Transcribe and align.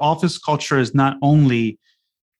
office 0.00 0.38
culture 0.38 0.78
is 0.78 0.94
not 0.94 1.16
only 1.22 1.78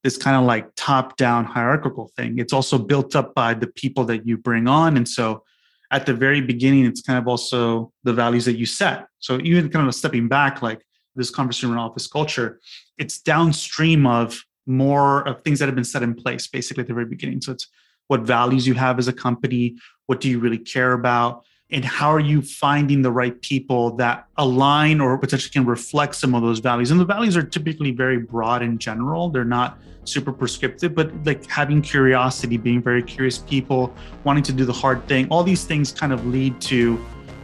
this 0.03 0.17
kind 0.17 0.37
of 0.37 0.45
like 0.45 0.69
top 0.77 1.17
down 1.17 1.45
hierarchical 1.45 2.10
thing, 2.17 2.39
it's 2.39 2.52
also 2.52 2.79
built 2.79 3.15
up 3.15 3.35
by 3.35 3.55
the 3.55 3.67
people 3.67 4.04
that 4.04 4.27
you 4.27 4.37
bring 4.37 4.67
on. 4.67 4.96
And 4.96 5.06
so 5.06 5.45
at 5.91 6.07
the 6.07 6.15
very 6.15 6.41
beginning, 6.41 6.87
it's 6.87 7.03
kind 7.03 7.19
of 7.19 7.29
also 7.29 7.93
the 8.04 8.12
values 8.12 8.45
that 8.46 8.57
you 8.57 8.67
set. 8.67 9.07
So 9.19 9.38
even 9.43 9.69
kind 9.69 9.87
of 9.87 9.95
stepping 9.95 10.29
back, 10.29 10.62
like 10.62 10.83
this 11.17 11.31
conversation 11.31 11.71
around 11.71 11.91
office 11.91 12.07
culture, 12.07 12.61
it's 12.96 13.21
downstream 13.21 14.06
of 14.06 14.42
more 14.67 15.27
of 15.27 15.42
things 15.42 15.58
that 15.58 15.67
have 15.67 15.74
been 15.74 15.85
set 15.85 16.02
in 16.02 16.14
place 16.14 16.46
basically 16.46 16.82
at 16.82 16.86
the 16.86 16.95
very 16.95 17.06
beginning. 17.06 17.40
So 17.40 17.52
it's 17.52 17.66
what 18.06 18.22
values 18.22 18.66
you 18.66 18.74
have 18.74 18.98
as 18.98 19.08
a 19.08 19.12
company, 19.12 19.77
what 20.06 20.20
do 20.20 20.29
you 20.29 20.38
really 20.38 20.58
care 20.58 20.92
about, 20.92 21.45
and 21.73 21.84
how 21.84 22.09
are 22.12 22.21
you 22.21 22.43
finding 22.43 23.02
the 23.02 23.12
right 23.12 23.41
people 23.43 23.93
that 23.93 24.27
align 24.39 25.00
or 25.00 25.16
potentially 25.16 25.52
can 25.52 25.64
reflect 25.64 26.16
some 26.16 26.34
of 26.34 26.43
those 26.43 26.59
values? 26.59 26.91
And 26.91 26.98
the 26.98 27.05
values 27.05 27.37
are 27.37 27.45
typically 27.45 27.93
very 27.93 28.19
broad 28.19 28.62
in 28.62 28.77
general. 28.79 29.30
They're 29.30 29.45
not 29.45 29.78
super 30.05 30.33
prescriptive 30.33 30.95
but 30.95 31.12
like 31.25 31.47
having 31.47 31.80
curiosity 31.83 32.56
being 32.56 32.83
very 32.83 33.02
curious 33.02 33.38
people 33.38 33.95
wanting 34.25 34.42
to 34.42 34.51
do 34.51 34.64
the 34.64 34.73
hard 34.73 35.06
thing 35.06 35.28
all 35.28 35.45
these 35.45 35.64
things 35.64 35.92
kind 35.92 36.11
of 36.11 36.27
lead 36.27 36.59
to 36.59 36.97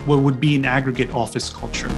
what 0.07 0.21
would 0.21 0.41
be 0.41 0.57
an 0.57 0.65
aggregate 0.65 1.11
office 1.11 1.51
culture. 1.51 1.89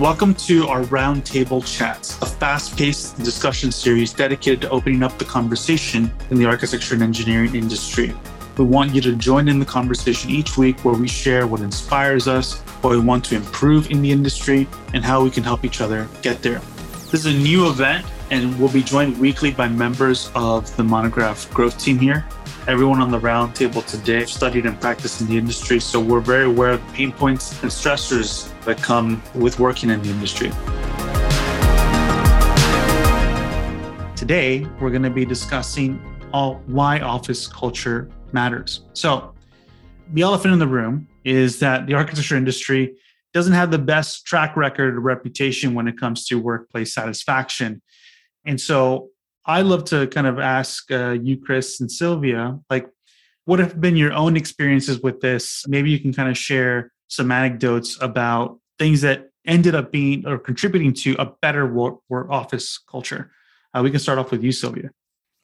Welcome 0.00 0.34
to 0.34 0.66
our 0.66 0.82
Roundtable 0.84 1.64
Chats, 1.64 2.20
a 2.20 2.26
fast 2.26 2.76
paced 2.76 3.22
discussion 3.22 3.70
series 3.70 4.12
dedicated 4.12 4.60
to 4.62 4.70
opening 4.70 5.04
up 5.04 5.16
the 5.18 5.24
conversation 5.24 6.12
in 6.30 6.38
the 6.38 6.44
architecture 6.44 6.94
and 6.94 7.02
engineering 7.02 7.54
industry. 7.54 8.12
We 8.58 8.64
want 8.64 8.92
you 8.92 9.00
to 9.02 9.14
join 9.14 9.46
in 9.46 9.60
the 9.60 9.64
conversation 9.64 10.30
each 10.30 10.58
week 10.58 10.84
where 10.84 10.96
we 10.96 11.06
share 11.06 11.46
what 11.46 11.60
inspires 11.60 12.26
us, 12.26 12.58
what 12.82 12.90
we 12.90 12.98
want 12.98 13.24
to 13.26 13.36
improve 13.36 13.92
in 13.92 14.02
the 14.02 14.10
industry, 14.10 14.66
and 14.92 15.04
how 15.04 15.22
we 15.22 15.30
can 15.30 15.44
help 15.44 15.64
each 15.64 15.80
other 15.80 16.08
get 16.22 16.42
there. 16.42 16.60
This 17.12 17.24
is 17.24 17.26
a 17.26 17.32
new 17.32 17.68
event, 17.68 18.04
and 18.32 18.58
we'll 18.58 18.72
be 18.72 18.82
joined 18.82 19.16
weekly 19.16 19.52
by 19.52 19.68
members 19.68 20.32
of 20.34 20.76
the 20.76 20.82
Monograph 20.82 21.48
growth 21.54 21.78
team 21.78 22.00
here. 22.00 22.26
Everyone 22.66 23.00
on 23.00 23.12
the 23.12 23.20
roundtable 23.20 23.86
today 23.86 24.24
studied 24.24 24.66
and 24.66 24.80
practiced 24.80 25.20
in 25.20 25.28
the 25.28 25.38
industry, 25.38 25.78
so 25.78 26.00
we're 26.00 26.18
very 26.18 26.46
aware 26.46 26.72
of 26.72 26.84
the 26.84 26.92
pain 26.94 27.12
points 27.12 27.52
and 27.62 27.70
stressors 27.70 28.50
that 28.64 28.82
come 28.82 29.22
with 29.36 29.60
working 29.60 29.88
in 29.88 30.02
the 30.02 30.10
industry. 30.10 30.50
Today, 34.16 34.66
we're 34.80 34.90
going 34.90 35.04
to 35.04 35.10
be 35.10 35.24
discussing 35.24 36.02
all 36.32 36.60
why 36.66 36.98
office 36.98 37.46
culture 37.46 38.10
matters. 38.32 38.82
So, 38.92 39.34
the 40.12 40.22
elephant 40.22 40.54
in 40.54 40.58
the 40.58 40.66
room 40.66 41.06
is 41.24 41.58
that 41.58 41.86
the 41.86 41.94
architecture 41.94 42.36
industry 42.36 42.96
doesn't 43.34 43.52
have 43.52 43.70
the 43.70 43.78
best 43.78 44.24
track 44.24 44.56
record 44.56 44.96
or 44.96 45.00
reputation 45.00 45.74
when 45.74 45.86
it 45.86 45.98
comes 45.98 46.26
to 46.26 46.36
workplace 46.36 46.94
satisfaction. 46.94 47.82
And 48.44 48.60
so, 48.60 49.10
I 49.44 49.62
love 49.62 49.84
to 49.86 50.06
kind 50.08 50.26
of 50.26 50.38
ask 50.38 50.90
uh, 50.90 51.10
you, 51.10 51.40
Chris 51.40 51.80
and 51.80 51.90
Sylvia, 51.90 52.58
like, 52.68 52.88
what 53.46 53.60
have 53.60 53.80
been 53.80 53.96
your 53.96 54.12
own 54.12 54.36
experiences 54.36 55.00
with 55.00 55.20
this? 55.20 55.64
Maybe 55.66 55.90
you 55.90 55.98
can 55.98 56.12
kind 56.12 56.28
of 56.28 56.36
share 56.36 56.92
some 57.08 57.32
anecdotes 57.32 57.96
about 58.02 58.60
things 58.78 59.00
that 59.00 59.30
ended 59.46 59.74
up 59.74 59.90
being 59.90 60.26
or 60.26 60.38
contributing 60.38 60.92
to 60.92 61.16
a 61.18 61.32
better 61.40 61.66
work, 61.66 62.00
work 62.10 62.28
office 62.28 62.78
culture. 62.78 63.30
Uh, 63.74 63.80
we 63.82 63.90
can 63.90 64.00
start 64.00 64.18
off 64.18 64.30
with 64.30 64.42
you, 64.42 64.52
Sylvia. 64.52 64.90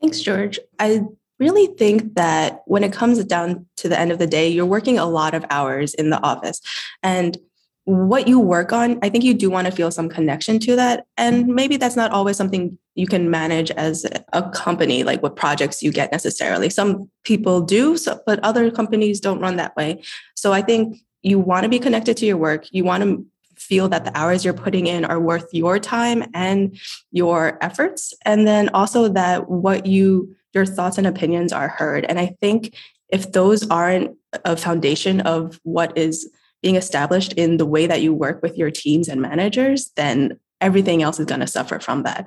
Thanks, 0.00 0.20
George. 0.20 0.58
I 0.78 1.00
really 1.38 1.66
think 1.76 2.14
that 2.14 2.62
when 2.66 2.84
it 2.84 2.92
comes 2.92 3.22
down 3.24 3.66
to 3.76 3.88
the 3.88 3.98
end 3.98 4.12
of 4.12 4.18
the 4.18 4.26
day, 4.26 4.48
you're 4.48 4.66
working 4.66 4.98
a 4.98 5.06
lot 5.06 5.34
of 5.34 5.44
hours 5.50 5.94
in 5.94 6.10
the 6.10 6.22
office. 6.22 6.60
And 7.02 7.36
what 7.84 8.26
you 8.26 8.40
work 8.40 8.72
on, 8.72 8.98
I 9.02 9.10
think 9.10 9.24
you 9.24 9.34
do 9.34 9.50
want 9.50 9.66
to 9.66 9.72
feel 9.72 9.90
some 9.90 10.08
connection 10.08 10.58
to 10.60 10.76
that. 10.76 11.06
And 11.18 11.48
maybe 11.48 11.76
that's 11.76 11.96
not 11.96 12.12
always 12.12 12.36
something 12.36 12.78
you 12.94 13.06
can 13.06 13.30
manage 13.30 13.70
as 13.72 14.06
a 14.32 14.42
company, 14.50 15.04
like 15.04 15.22
what 15.22 15.36
projects 15.36 15.82
you 15.82 15.92
get 15.92 16.10
necessarily. 16.10 16.70
Some 16.70 17.10
people 17.24 17.60
do, 17.60 17.96
so, 17.98 18.20
but 18.24 18.40
other 18.42 18.70
companies 18.70 19.20
don't 19.20 19.40
run 19.40 19.56
that 19.56 19.76
way. 19.76 20.02
So 20.34 20.52
I 20.52 20.62
think 20.62 20.98
you 21.22 21.38
want 21.38 21.64
to 21.64 21.68
be 21.68 21.78
connected 21.78 22.16
to 22.18 22.26
your 22.26 22.36
work. 22.36 22.66
You 22.70 22.84
want 22.84 23.02
to 23.02 23.26
feel 23.56 23.88
that 23.88 24.04
the 24.04 24.16
hours 24.16 24.44
you're 24.44 24.54
putting 24.54 24.86
in 24.86 25.04
are 25.04 25.20
worth 25.20 25.52
your 25.52 25.78
time 25.78 26.24
and 26.34 26.78
your 27.12 27.58
efforts. 27.62 28.14
And 28.24 28.46
then 28.46 28.70
also 28.70 29.08
that 29.08 29.50
what 29.50 29.86
you 29.86 30.34
your 30.54 30.66
thoughts 30.66 30.98
and 30.98 31.06
opinions 31.06 31.52
are 31.52 31.68
heard. 31.68 32.04
And 32.04 32.18
I 32.18 32.36
think 32.40 32.76
if 33.08 33.32
those 33.32 33.68
aren't 33.68 34.16
a 34.44 34.56
foundation 34.56 35.20
of 35.22 35.60
what 35.62 35.96
is 35.96 36.30
being 36.62 36.76
established 36.76 37.32
in 37.34 37.58
the 37.58 37.66
way 37.66 37.86
that 37.86 38.02
you 38.02 38.14
work 38.14 38.42
with 38.42 38.56
your 38.56 38.70
teams 38.70 39.08
and 39.08 39.20
managers, 39.20 39.90
then 39.96 40.38
everything 40.60 41.02
else 41.02 41.20
is 41.20 41.26
going 41.26 41.40
to 41.40 41.46
suffer 41.46 41.78
from 41.78 42.04
that. 42.04 42.26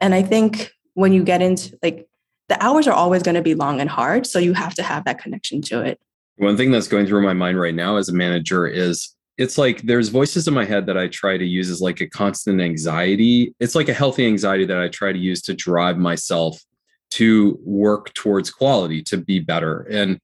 And 0.00 0.14
I 0.14 0.22
think 0.22 0.72
when 0.94 1.12
you 1.12 1.24
get 1.24 1.40
into 1.40 1.78
like 1.82 2.06
the 2.50 2.62
hours 2.62 2.88
are 2.88 2.92
always 2.92 3.22
going 3.22 3.36
to 3.36 3.42
be 3.42 3.54
long 3.54 3.80
and 3.80 3.88
hard. 3.88 4.26
So 4.26 4.38
you 4.40 4.54
have 4.54 4.74
to 4.74 4.82
have 4.82 5.04
that 5.04 5.20
connection 5.20 5.62
to 5.62 5.82
it. 5.82 6.00
One 6.36 6.56
thing 6.56 6.72
that's 6.72 6.88
going 6.88 7.06
through 7.06 7.22
my 7.22 7.32
mind 7.32 7.60
right 7.60 7.74
now 7.74 7.96
as 7.96 8.08
a 8.08 8.12
manager 8.12 8.66
is 8.66 9.14
it's 9.38 9.56
like 9.56 9.82
there's 9.82 10.08
voices 10.08 10.48
in 10.48 10.52
my 10.52 10.64
head 10.64 10.86
that 10.86 10.98
I 10.98 11.06
try 11.06 11.38
to 11.38 11.46
use 11.46 11.70
as 11.70 11.80
like 11.80 12.00
a 12.00 12.08
constant 12.08 12.60
anxiety. 12.60 13.54
It's 13.60 13.76
like 13.76 13.88
a 13.88 13.94
healthy 13.94 14.26
anxiety 14.26 14.66
that 14.66 14.78
I 14.78 14.88
try 14.88 15.12
to 15.12 15.18
use 15.18 15.40
to 15.42 15.54
drive 15.54 15.96
myself 15.96 16.60
to 17.10 17.58
work 17.64 18.12
towards 18.14 18.50
quality 18.50 19.02
to 19.02 19.16
be 19.16 19.40
better. 19.40 19.82
And 19.90 20.20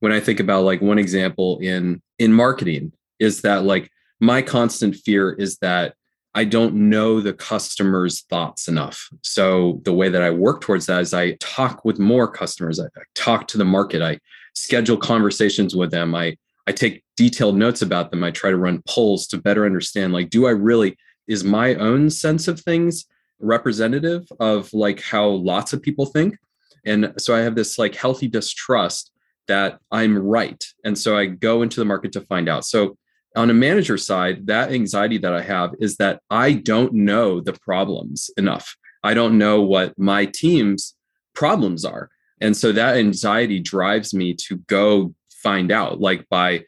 when 0.00 0.12
i 0.12 0.20
think 0.20 0.40
about 0.40 0.64
like 0.64 0.82
one 0.82 0.98
example 0.98 1.58
in 1.60 2.02
in 2.18 2.32
marketing 2.32 2.92
is 3.18 3.42
that 3.42 3.64
like 3.64 3.90
my 4.18 4.42
constant 4.42 4.96
fear 4.96 5.32
is 5.32 5.56
that 5.58 5.94
i 6.34 6.44
don't 6.44 6.74
know 6.74 7.20
the 7.20 7.32
customer's 7.32 8.22
thoughts 8.22 8.66
enough. 8.66 9.08
So 9.22 9.80
the 9.84 9.92
way 9.92 10.08
that 10.08 10.22
i 10.22 10.30
work 10.30 10.60
towards 10.60 10.86
that 10.86 11.00
is 11.00 11.14
i 11.14 11.32
talk 11.36 11.84
with 11.84 11.98
more 11.98 12.28
customers. 12.28 12.80
I, 12.80 12.86
I 12.86 13.02
talk 13.14 13.46
to 13.48 13.58
the 13.58 13.64
market. 13.64 14.02
I 14.02 14.18
schedule 14.54 14.96
conversations 14.96 15.76
with 15.76 15.90
them. 15.90 16.14
I 16.14 16.36
i 16.66 16.72
take 16.72 17.04
detailed 17.16 17.56
notes 17.56 17.82
about 17.82 18.10
them. 18.10 18.24
I 18.24 18.30
try 18.30 18.50
to 18.50 18.56
run 18.56 18.82
polls 18.88 19.26
to 19.28 19.38
better 19.38 19.64
understand 19.64 20.12
like 20.12 20.30
do 20.30 20.46
i 20.46 20.50
really 20.50 20.96
is 21.28 21.44
my 21.44 21.74
own 21.76 22.10
sense 22.10 22.48
of 22.48 22.58
things 22.58 23.06
representative 23.40 24.26
of 24.38 24.72
like 24.72 25.00
how 25.00 25.26
lots 25.26 25.72
of 25.72 25.82
people 25.82 26.06
think. 26.06 26.36
And 26.84 27.12
so 27.18 27.34
i 27.34 27.40
have 27.40 27.54
this 27.54 27.78
like 27.78 27.94
healthy 27.94 28.28
distrust 28.28 29.12
that 29.48 29.80
i'm 29.90 30.16
right. 30.16 30.64
And 30.84 30.96
so 30.96 31.16
i 31.16 31.26
go 31.26 31.62
into 31.62 31.80
the 31.80 31.84
market 31.84 32.12
to 32.12 32.20
find 32.22 32.48
out. 32.48 32.64
So 32.64 32.96
on 33.36 33.50
a 33.50 33.54
manager 33.54 33.96
side 33.96 34.46
that 34.48 34.72
anxiety 34.72 35.18
that 35.18 35.32
i 35.32 35.40
have 35.40 35.72
is 35.78 35.96
that 35.96 36.20
i 36.30 36.52
don't 36.52 36.92
know 36.92 37.40
the 37.40 37.52
problems 37.52 38.30
enough. 38.36 38.76
I 39.02 39.14
don't 39.14 39.38
know 39.38 39.62
what 39.62 39.98
my 39.98 40.26
team's 40.26 40.94
problems 41.34 41.84
are. 41.84 42.10
And 42.40 42.56
so 42.56 42.72
that 42.72 42.96
anxiety 42.96 43.60
drives 43.60 44.12
me 44.14 44.34
to 44.46 44.56
go 44.66 45.14
find 45.30 45.70
out 45.70 46.00
like 46.00 46.28
by 46.28 46.64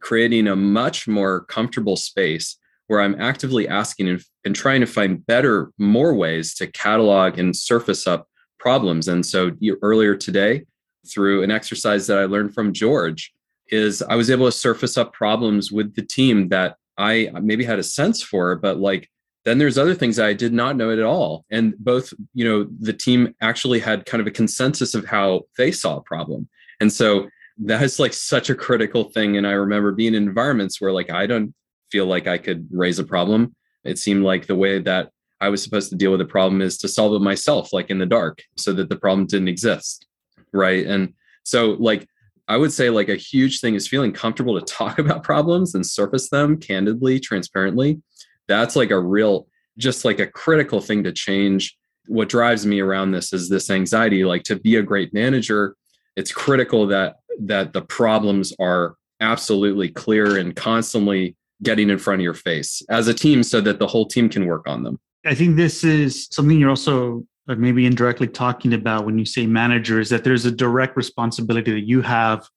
creating 0.00 0.48
a 0.48 0.56
much 0.56 1.06
more 1.06 1.44
comfortable 1.44 1.96
space 1.96 2.56
where 2.90 3.00
I'm 3.00 3.20
actively 3.20 3.68
asking 3.68 4.08
and, 4.08 4.20
and 4.44 4.52
trying 4.52 4.80
to 4.80 4.86
find 4.86 5.24
better, 5.24 5.70
more 5.78 6.12
ways 6.12 6.54
to 6.54 6.66
catalog 6.72 7.38
and 7.38 7.54
surface 7.54 8.04
up 8.08 8.26
problems. 8.58 9.06
And 9.06 9.24
so 9.24 9.52
you, 9.60 9.78
earlier 9.80 10.16
today, 10.16 10.64
through 11.08 11.44
an 11.44 11.52
exercise 11.52 12.08
that 12.08 12.18
I 12.18 12.24
learned 12.24 12.52
from 12.52 12.72
George, 12.72 13.32
is 13.68 14.02
I 14.02 14.16
was 14.16 14.28
able 14.28 14.46
to 14.46 14.50
surface 14.50 14.98
up 14.98 15.12
problems 15.12 15.70
with 15.70 15.94
the 15.94 16.02
team 16.02 16.48
that 16.48 16.78
I 16.98 17.30
maybe 17.40 17.62
had 17.64 17.78
a 17.78 17.84
sense 17.84 18.24
for, 18.24 18.56
but 18.56 18.78
like 18.78 19.08
then 19.44 19.58
there's 19.58 19.78
other 19.78 19.94
things 19.94 20.18
I 20.18 20.32
did 20.32 20.52
not 20.52 20.74
know 20.74 20.90
at 20.90 20.98
all. 21.00 21.44
And 21.48 21.78
both, 21.78 22.12
you 22.34 22.44
know, 22.44 22.66
the 22.80 22.92
team 22.92 23.36
actually 23.40 23.78
had 23.78 24.04
kind 24.04 24.20
of 24.20 24.26
a 24.26 24.32
consensus 24.32 24.96
of 24.96 25.04
how 25.04 25.42
they 25.56 25.70
saw 25.70 25.98
a 25.98 26.02
problem. 26.02 26.48
And 26.80 26.92
so 26.92 27.28
that 27.58 27.82
is 27.82 28.00
like 28.00 28.14
such 28.14 28.50
a 28.50 28.54
critical 28.56 29.04
thing. 29.04 29.36
And 29.36 29.46
I 29.46 29.52
remember 29.52 29.92
being 29.92 30.14
in 30.14 30.24
environments 30.24 30.80
where 30.80 30.90
like 30.90 31.10
I 31.10 31.28
don't 31.28 31.54
feel 31.90 32.06
like 32.06 32.26
I 32.26 32.38
could 32.38 32.68
raise 32.70 32.98
a 32.98 33.04
problem. 33.04 33.54
It 33.84 33.98
seemed 33.98 34.22
like 34.22 34.46
the 34.46 34.56
way 34.56 34.78
that 34.80 35.10
I 35.40 35.48
was 35.48 35.62
supposed 35.62 35.90
to 35.90 35.96
deal 35.96 36.10
with 36.10 36.20
a 36.20 36.26
problem 36.26 36.60
is 36.60 36.76
to 36.78 36.88
solve 36.88 37.14
it 37.14 37.24
myself, 37.24 37.72
like 37.72 37.90
in 37.90 37.98
the 37.98 38.06
dark, 38.06 38.42
so 38.56 38.72
that 38.74 38.88
the 38.88 38.96
problem 38.96 39.26
didn't 39.26 39.48
exist. 39.48 40.06
Right. 40.52 40.86
And 40.86 41.14
so, 41.44 41.76
like, 41.78 42.06
I 42.46 42.56
would 42.56 42.72
say, 42.72 42.90
like, 42.90 43.08
a 43.08 43.16
huge 43.16 43.60
thing 43.60 43.74
is 43.74 43.88
feeling 43.88 44.12
comfortable 44.12 44.58
to 44.58 44.66
talk 44.74 44.98
about 44.98 45.22
problems 45.22 45.74
and 45.74 45.86
surface 45.86 46.28
them 46.28 46.58
candidly, 46.58 47.20
transparently. 47.20 48.02
That's 48.48 48.76
like 48.76 48.90
a 48.90 49.00
real, 49.00 49.46
just 49.78 50.04
like 50.04 50.18
a 50.18 50.26
critical 50.26 50.80
thing 50.80 51.04
to 51.04 51.12
change. 51.12 51.76
What 52.06 52.28
drives 52.28 52.66
me 52.66 52.80
around 52.80 53.12
this 53.12 53.32
is 53.32 53.48
this 53.48 53.70
anxiety. 53.70 54.24
Like, 54.24 54.42
to 54.44 54.56
be 54.56 54.76
a 54.76 54.82
great 54.82 55.14
manager, 55.14 55.76
it's 56.16 56.32
critical 56.32 56.86
that 56.88 57.16
that 57.42 57.72
the 57.72 57.82
problems 57.82 58.52
are 58.60 58.96
absolutely 59.20 59.88
clear 59.88 60.36
and 60.36 60.54
constantly 60.54 61.36
getting 61.62 61.90
in 61.90 61.98
front 61.98 62.20
of 62.20 62.24
your 62.24 62.34
face 62.34 62.82
as 62.88 63.08
a 63.08 63.14
team 63.14 63.42
so 63.42 63.60
that 63.60 63.78
the 63.78 63.86
whole 63.86 64.06
team 64.06 64.28
can 64.28 64.46
work 64.46 64.66
on 64.66 64.82
them. 64.82 64.98
I 65.24 65.34
think 65.34 65.56
this 65.56 65.84
is 65.84 66.28
something 66.30 66.58
you're 66.58 66.70
also 66.70 67.26
uh, 67.48 67.54
maybe 67.54 67.84
indirectly 67.84 68.28
talking 68.28 68.72
about 68.72 69.04
when 69.04 69.18
you 69.18 69.24
say 69.24 69.46
manager 69.46 70.00
is 70.00 70.08
that 70.10 70.24
there's 70.24 70.46
a 70.46 70.50
direct 70.50 70.96
responsibility 70.96 71.72
that 71.72 71.86
you 71.86 72.00
have 72.02 72.48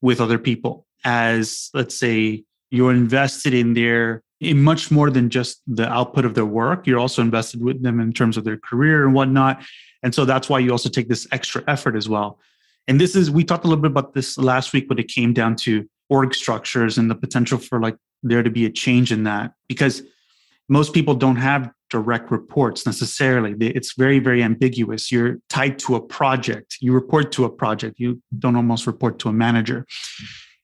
with 0.00 0.20
other 0.20 0.38
people 0.38 0.86
as 1.04 1.70
let's 1.74 1.94
say 1.94 2.42
you're 2.70 2.92
invested 2.92 3.54
in 3.54 3.74
their 3.74 4.22
in 4.40 4.62
much 4.62 4.90
more 4.90 5.10
than 5.10 5.30
just 5.30 5.60
the 5.66 5.88
output 5.88 6.24
of 6.24 6.34
their 6.34 6.46
work. 6.46 6.86
You're 6.86 7.00
also 7.00 7.22
invested 7.22 7.62
with 7.62 7.82
them 7.82 7.98
in 7.98 8.12
terms 8.12 8.36
of 8.36 8.44
their 8.44 8.56
career 8.56 9.04
and 9.04 9.14
whatnot. 9.14 9.64
And 10.02 10.14
so 10.14 10.24
that's 10.24 10.48
why 10.48 10.60
you 10.60 10.70
also 10.70 10.88
take 10.88 11.08
this 11.08 11.26
extra 11.32 11.64
effort 11.66 11.96
as 11.96 12.08
well. 12.08 12.38
And 12.86 13.00
this 13.00 13.16
is, 13.16 13.30
we 13.30 13.42
talked 13.42 13.64
a 13.64 13.68
little 13.68 13.82
bit 13.82 13.90
about 13.90 14.14
this 14.14 14.38
last 14.38 14.72
week 14.72 14.88
when 14.88 14.98
it 14.98 15.08
came 15.08 15.32
down 15.32 15.56
to 15.56 15.88
org 16.08 16.34
structures 16.34 16.98
and 16.98 17.10
the 17.10 17.16
potential 17.16 17.58
for 17.58 17.80
like 17.80 17.96
there 18.22 18.42
to 18.42 18.50
be 18.50 18.64
a 18.66 18.70
change 18.70 19.12
in 19.12 19.24
that 19.24 19.52
because 19.68 20.02
most 20.68 20.92
people 20.92 21.14
don't 21.14 21.36
have 21.36 21.70
direct 21.90 22.30
reports 22.30 22.84
necessarily. 22.84 23.54
It's 23.60 23.94
very, 23.94 24.18
very 24.18 24.42
ambiguous. 24.42 25.10
You're 25.10 25.38
tied 25.48 25.78
to 25.80 25.94
a 25.96 26.00
project. 26.00 26.76
You 26.80 26.92
report 26.92 27.32
to 27.32 27.44
a 27.44 27.50
project. 27.50 27.98
You 27.98 28.20
don't 28.38 28.56
almost 28.56 28.86
report 28.86 29.18
to 29.20 29.28
a 29.28 29.32
manager. 29.32 29.86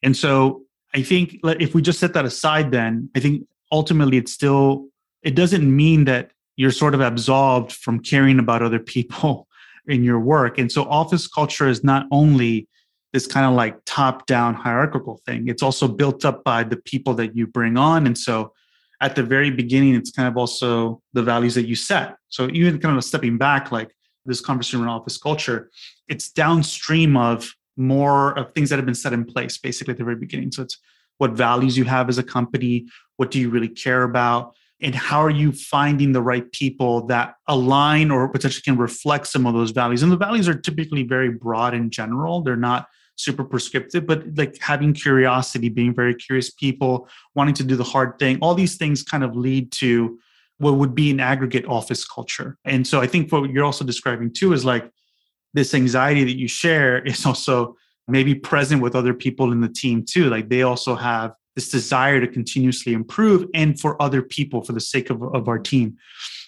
And 0.03 0.17
so 0.17 0.63
I 0.95 1.03
think 1.03 1.39
if 1.43 1.75
we 1.75 1.81
just 1.81 1.99
set 1.99 2.13
that 2.13 2.25
aside, 2.25 2.71
then 2.71 3.09
I 3.17 3.21
think 3.21 3.47
ultimately 3.73 4.19
it's 4.19 4.33
still, 4.33 4.87
it 5.23 5.35
doesn't 5.35 5.75
mean 5.75 6.05
that 6.05 6.33
you're 6.57 6.71
sort 6.71 6.95
of 6.95 7.01
absolved 7.01 7.73
from 7.73 8.01
caring 8.01 8.39
about 8.39 8.63
other 8.63 8.79
people 8.79 9.49
in 9.87 10.05
your 10.05 10.21
work. 10.21 10.59
And 10.59 10.71
so 10.71 10.85
office 10.85 11.27
culture 11.27 11.69
is 11.69 11.83
not 11.83 12.07
only 12.11 12.69
this 13.15 13.29
kind 13.29 13.47
of 13.47 13.55
like 13.55 13.77
top 13.87 14.27
down 14.27 14.55
hierarchical 14.55 15.21
thing, 15.25 15.47
it's 15.47 15.63
also 15.63 15.87
built 15.87 16.25
up 16.25 16.43
by 16.43 16.65
the 16.65 16.77
people 16.77 17.15
that 17.15 17.37
you 17.37 17.47
bring 17.47 17.79
on. 17.79 18.07
And 18.07 18.19
so 18.19 18.53
at 19.01 19.15
the 19.15 19.23
very 19.23 19.53
beginning, 19.53 19.95
it's 19.95 20.11
kind 20.11 20.27
of 20.27 20.37
also 20.37 21.01
the 21.13 21.23
values 21.23 21.55
that 21.55 21.69
you 21.69 21.77
set. 21.77 22.17
So 22.29 22.51
even 22.51 22.81
kind 22.81 22.97
of 22.99 23.05
stepping 23.05 23.39
back, 23.39 23.71
like 23.71 23.95
this 24.27 24.41
conversation 24.41 24.89
office 24.89 25.17
culture, 25.17 25.71
it's 26.09 26.29
downstream 26.29 27.17
of 27.17 27.55
more 27.77 28.37
of 28.37 28.53
things 28.53 28.69
that 28.71 28.77
have 28.77 28.85
been 28.85 28.97
set 28.97 29.13
in 29.13 29.25
place 29.25 29.59
basically 29.59 29.93
at 29.93 29.99
the 29.99 30.05
very 30.05 30.17
beginning. 30.17 30.51
So 30.51 30.63
it's 30.63 30.79
what 31.19 31.31
values 31.31 31.79
you 31.79 31.85
have 31.85 32.09
as 32.09 32.19
a 32.19 32.23
company, 32.25 32.89
what 33.17 33.31
do 33.31 33.39
you 33.39 33.49
really 33.49 33.69
care 33.69 34.03
about, 34.03 34.57
and 34.81 34.93
how 34.93 35.21
are 35.21 35.31
you 35.31 35.53
finding 35.53 36.11
the 36.11 36.21
right 36.21 36.51
people 36.51 37.07
that 37.07 37.37
align 37.47 38.11
or 38.11 38.29
potentially 38.29 38.63
can 38.63 38.77
reflect 38.77 39.29
some 39.29 39.47
of 39.47 39.55
those 39.55 39.71
values. 39.71 40.03
And 40.03 40.11
the 40.11 40.17
values 40.17 40.49
are 40.49 40.59
typically 40.59 41.05
very 41.05 41.31
broad 41.31 41.75
in 41.75 41.91
general. 41.91 42.43
They're 42.43 42.57
not 42.57 42.89
super 43.17 43.45
prescriptive, 43.45 44.07
but 44.07 44.25
like 44.37 44.59
having 44.61 44.93
curiosity, 44.93 45.69
being 45.69 45.95
very 45.95 46.15
curious 46.15 46.51
people, 46.51 47.09
wanting 47.35 47.55
to 47.55 47.65
do 47.65 47.77
the 47.77 47.85
hard 47.85 48.19
thing, 48.19 48.39
all 48.41 48.55
these 48.55 48.77
things 48.77 49.03
kind 49.03 49.23
of 49.23 49.37
lead 49.37 49.71
to 49.73 50.19
what 50.59 50.77
would 50.77 50.95
be 50.95 51.11
an 51.11 51.21
aggregate 51.21 51.67
office 51.67 52.05
culture. 52.05 52.59
And 52.65 52.87
so 52.87 53.01
I 53.01 53.07
think 53.07 53.31
what 53.31 53.51
you're 53.51 53.65
also 53.65 53.85
describing 53.85 54.33
too 54.33 54.53
is 54.53 54.65
like 54.65 54.91
this 55.53 55.75
anxiety 55.75 56.25
that 56.25 56.39
you 56.39 56.49
share 56.49 57.03
is 57.05 57.25
also 57.27 57.77
maybe 58.07 58.35
present 58.35 58.83
with 58.83 58.95
other 58.95 59.15
people 59.15 59.53
in 59.53 59.61
the 59.61 59.69
team 59.69 60.05
too. 60.05 60.29
Like 60.29 60.49
they 60.49 60.63
also 60.63 60.95
have 60.95 61.33
this 61.55 61.71
desire 61.71 62.21
to 62.21 62.27
continuously 62.27 62.93
improve 62.93 63.49
and 63.55 63.79
for 63.79 64.01
other 64.03 64.23
people 64.23 64.63
for 64.63 64.73
the 64.73 64.81
sake 64.81 65.11
of, 65.11 65.23
of 65.23 65.49
our 65.49 65.59
team. 65.59 65.97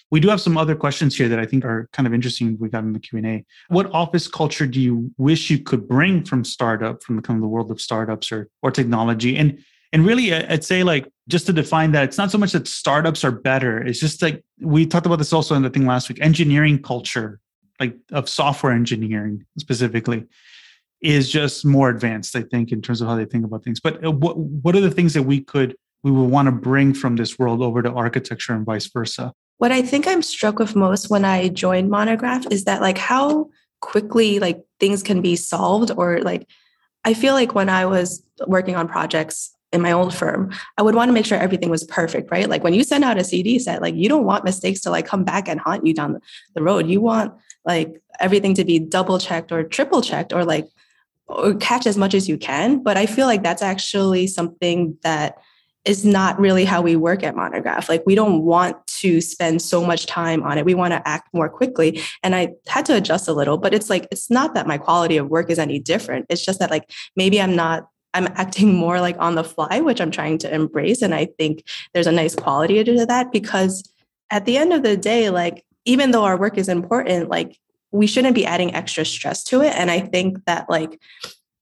We 0.09 0.19
do 0.19 0.29
have 0.29 0.39
some 0.39 0.57
other 0.57 0.75
questions 0.75 1.17
here 1.17 1.27
that 1.27 1.39
I 1.39 1.45
think 1.45 1.65
are 1.65 1.89
kind 1.91 2.07
of 2.07 2.13
interesting. 2.13 2.57
We 2.59 2.69
got 2.69 2.83
in 2.83 2.93
the 2.93 2.99
Q 2.99 3.17
and 3.17 3.27
A. 3.27 3.45
What 3.67 3.91
office 3.93 4.27
culture 4.27 4.65
do 4.65 4.79
you 4.79 5.11
wish 5.17 5.49
you 5.49 5.59
could 5.59 5.87
bring 5.87 6.23
from 6.23 6.45
startup, 6.45 7.03
from 7.03 7.17
the 7.17 7.21
kind 7.21 7.37
of 7.37 7.41
the 7.41 7.47
world 7.47 7.71
of 7.71 7.81
startups 7.81 8.31
or 8.31 8.49
or 8.61 8.71
technology? 8.71 9.35
And 9.35 9.59
and 9.93 10.05
really, 10.05 10.33
I'd 10.33 10.63
say 10.63 10.83
like 10.83 11.11
just 11.27 11.45
to 11.47 11.53
define 11.53 11.91
that, 11.91 12.05
it's 12.05 12.17
not 12.17 12.31
so 12.31 12.37
much 12.37 12.53
that 12.53 12.67
startups 12.67 13.23
are 13.23 13.31
better. 13.31 13.81
It's 13.81 13.99
just 13.99 14.21
like 14.21 14.43
we 14.59 14.85
talked 14.85 15.05
about 15.05 15.17
this 15.17 15.33
also 15.33 15.55
in 15.55 15.61
the 15.61 15.69
thing 15.69 15.85
last 15.85 16.09
week. 16.09 16.19
Engineering 16.21 16.81
culture, 16.81 17.39
like 17.79 17.95
of 18.11 18.29
software 18.29 18.71
engineering 18.71 19.45
specifically, 19.57 20.25
is 21.01 21.29
just 21.29 21.65
more 21.65 21.89
advanced. 21.89 22.35
I 22.35 22.43
think 22.43 22.71
in 22.71 22.81
terms 22.81 23.01
of 23.01 23.07
how 23.07 23.15
they 23.15 23.25
think 23.25 23.45
about 23.45 23.63
things. 23.63 23.79
But 23.79 24.03
uh, 24.05 24.11
what 24.11 24.37
what 24.37 24.75
are 24.75 24.81
the 24.81 24.91
things 24.91 25.13
that 25.15 25.23
we 25.23 25.41
could 25.41 25.75
we 26.03 26.11
would 26.11 26.29
want 26.29 26.47
to 26.47 26.51
bring 26.51 26.93
from 26.93 27.17
this 27.17 27.37
world 27.37 27.61
over 27.61 27.81
to 27.81 27.91
architecture 27.91 28.53
and 28.53 28.65
vice 28.65 28.87
versa? 28.87 29.33
What 29.57 29.71
I 29.71 29.81
think 29.81 30.07
I'm 30.07 30.21
struck 30.21 30.59
with 30.59 30.75
most 30.75 31.09
when 31.09 31.25
I 31.25 31.49
joined 31.49 31.89
Monograph 31.89 32.45
is 32.51 32.65
that 32.65 32.81
like 32.81 32.97
how 32.97 33.49
quickly 33.79 34.39
like 34.39 34.63
things 34.79 35.03
can 35.03 35.21
be 35.21 35.35
solved 35.35 35.91
or 35.95 36.21
like 36.21 36.47
I 37.03 37.13
feel 37.13 37.33
like 37.33 37.55
when 37.55 37.69
I 37.69 37.85
was 37.85 38.23
working 38.47 38.75
on 38.75 38.87
projects 38.87 39.53
in 39.71 39.81
my 39.81 39.91
old 39.91 40.13
firm, 40.13 40.51
I 40.77 40.81
would 40.81 40.95
want 40.95 41.09
to 41.09 41.13
make 41.13 41.25
sure 41.25 41.37
everything 41.37 41.69
was 41.69 41.83
perfect, 41.83 42.31
right? 42.31 42.49
Like 42.49 42.63
when 42.63 42.73
you 42.73 42.83
send 42.83 43.03
out 43.03 43.17
a 43.17 43.23
CD 43.23 43.59
set, 43.59 43.81
like 43.81 43.95
you 43.95 44.07
don't 44.07 44.25
want 44.25 44.45
mistakes 44.45 44.81
to 44.81 44.91
like 44.91 45.05
come 45.05 45.23
back 45.23 45.47
and 45.47 45.59
haunt 45.59 45.85
you 45.85 45.93
down 45.93 46.19
the 46.53 46.63
road. 46.63 46.87
You 46.87 47.01
want 47.01 47.33
like 47.65 48.01
everything 48.19 48.53
to 48.55 48.63
be 48.63 48.79
double 48.79 49.19
checked 49.19 49.51
or 49.51 49.63
triple 49.63 50.01
checked 50.01 50.33
or 50.33 50.45
like 50.45 50.67
or 51.27 51.55
catch 51.55 51.85
as 51.85 51.97
much 51.97 52.13
as 52.13 52.29
you 52.29 52.37
can. 52.37 52.81
But 52.81 52.97
I 52.97 53.05
feel 53.05 53.27
like 53.27 53.43
that's 53.43 53.61
actually 53.61 54.27
something 54.27 54.97
that 55.03 55.37
is 55.87 56.03
not 56.03 56.39
really 56.39 56.65
how 56.65 56.81
we 56.81 56.95
work 56.95 57.23
at 57.23 57.35
Monograph. 57.35 57.87
Like 57.87 58.03
we 58.05 58.15
don't 58.15 58.43
want 58.43 58.75
to 58.87 59.21
spend 59.21 59.61
so 59.61 59.83
much 59.83 60.05
time 60.05 60.43
on 60.43 60.57
it. 60.57 60.65
We 60.65 60.73
want 60.73 60.91
to 60.93 61.07
act 61.07 61.33
more 61.33 61.49
quickly. 61.49 62.01
And 62.23 62.35
I 62.35 62.49
had 62.67 62.85
to 62.87 62.95
adjust 62.95 63.27
a 63.27 63.33
little, 63.33 63.57
but 63.57 63.73
it's 63.73 63.89
like 63.89 64.07
it's 64.11 64.29
not 64.29 64.53
that 64.53 64.67
my 64.67 64.77
quality 64.77 65.17
of 65.17 65.29
work 65.29 65.49
is 65.49 65.59
any 65.59 65.79
different. 65.79 66.25
It's 66.29 66.43
just 66.43 66.59
that 66.59 66.71
like 66.71 66.91
maybe 67.15 67.41
I'm 67.41 67.55
not 67.55 67.87
I'm 68.13 68.27
acting 68.35 68.73
more 68.85 68.99
like 68.99 69.15
on 69.19 69.35
the 69.35 69.43
fly, 69.43 69.79
which 69.79 70.01
I'm 70.01 70.11
trying 70.11 70.37
to 70.39 70.53
embrace. 70.53 71.01
And 71.01 71.15
I 71.15 71.27
think 71.37 71.63
there's 71.93 72.07
a 72.07 72.11
nice 72.11 72.35
quality 72.35 72.83
to 72.83 73.05
that 73.05 73.31
because 73.31 73.89
at 74.29 74.45
the 74.45 74.57
end 74.57 74.73
of 74.73 74.83
the 74.83 74.97
day, 74.97 75.29
like 75.29 75.63
even 75.85 76.11
though 76.11 76.25
our 76.25 76.37
work 76.37 76.57
is 76.57 76.67
important, 76.67 77.29
like 77.29 77.57
we 77.91 78.07
shouldn't 78.07 78.35
be 78.35 78.45
adding 78.45 78.75
extra 78.75 79.05
stress 79.05 79.43
to 79.45 79.61
it. 79.61 79.73
And 79.75 79.89
I 79.89 80.01
think 80.01 80.43
that 80.45 80.69
like 80.69 80.99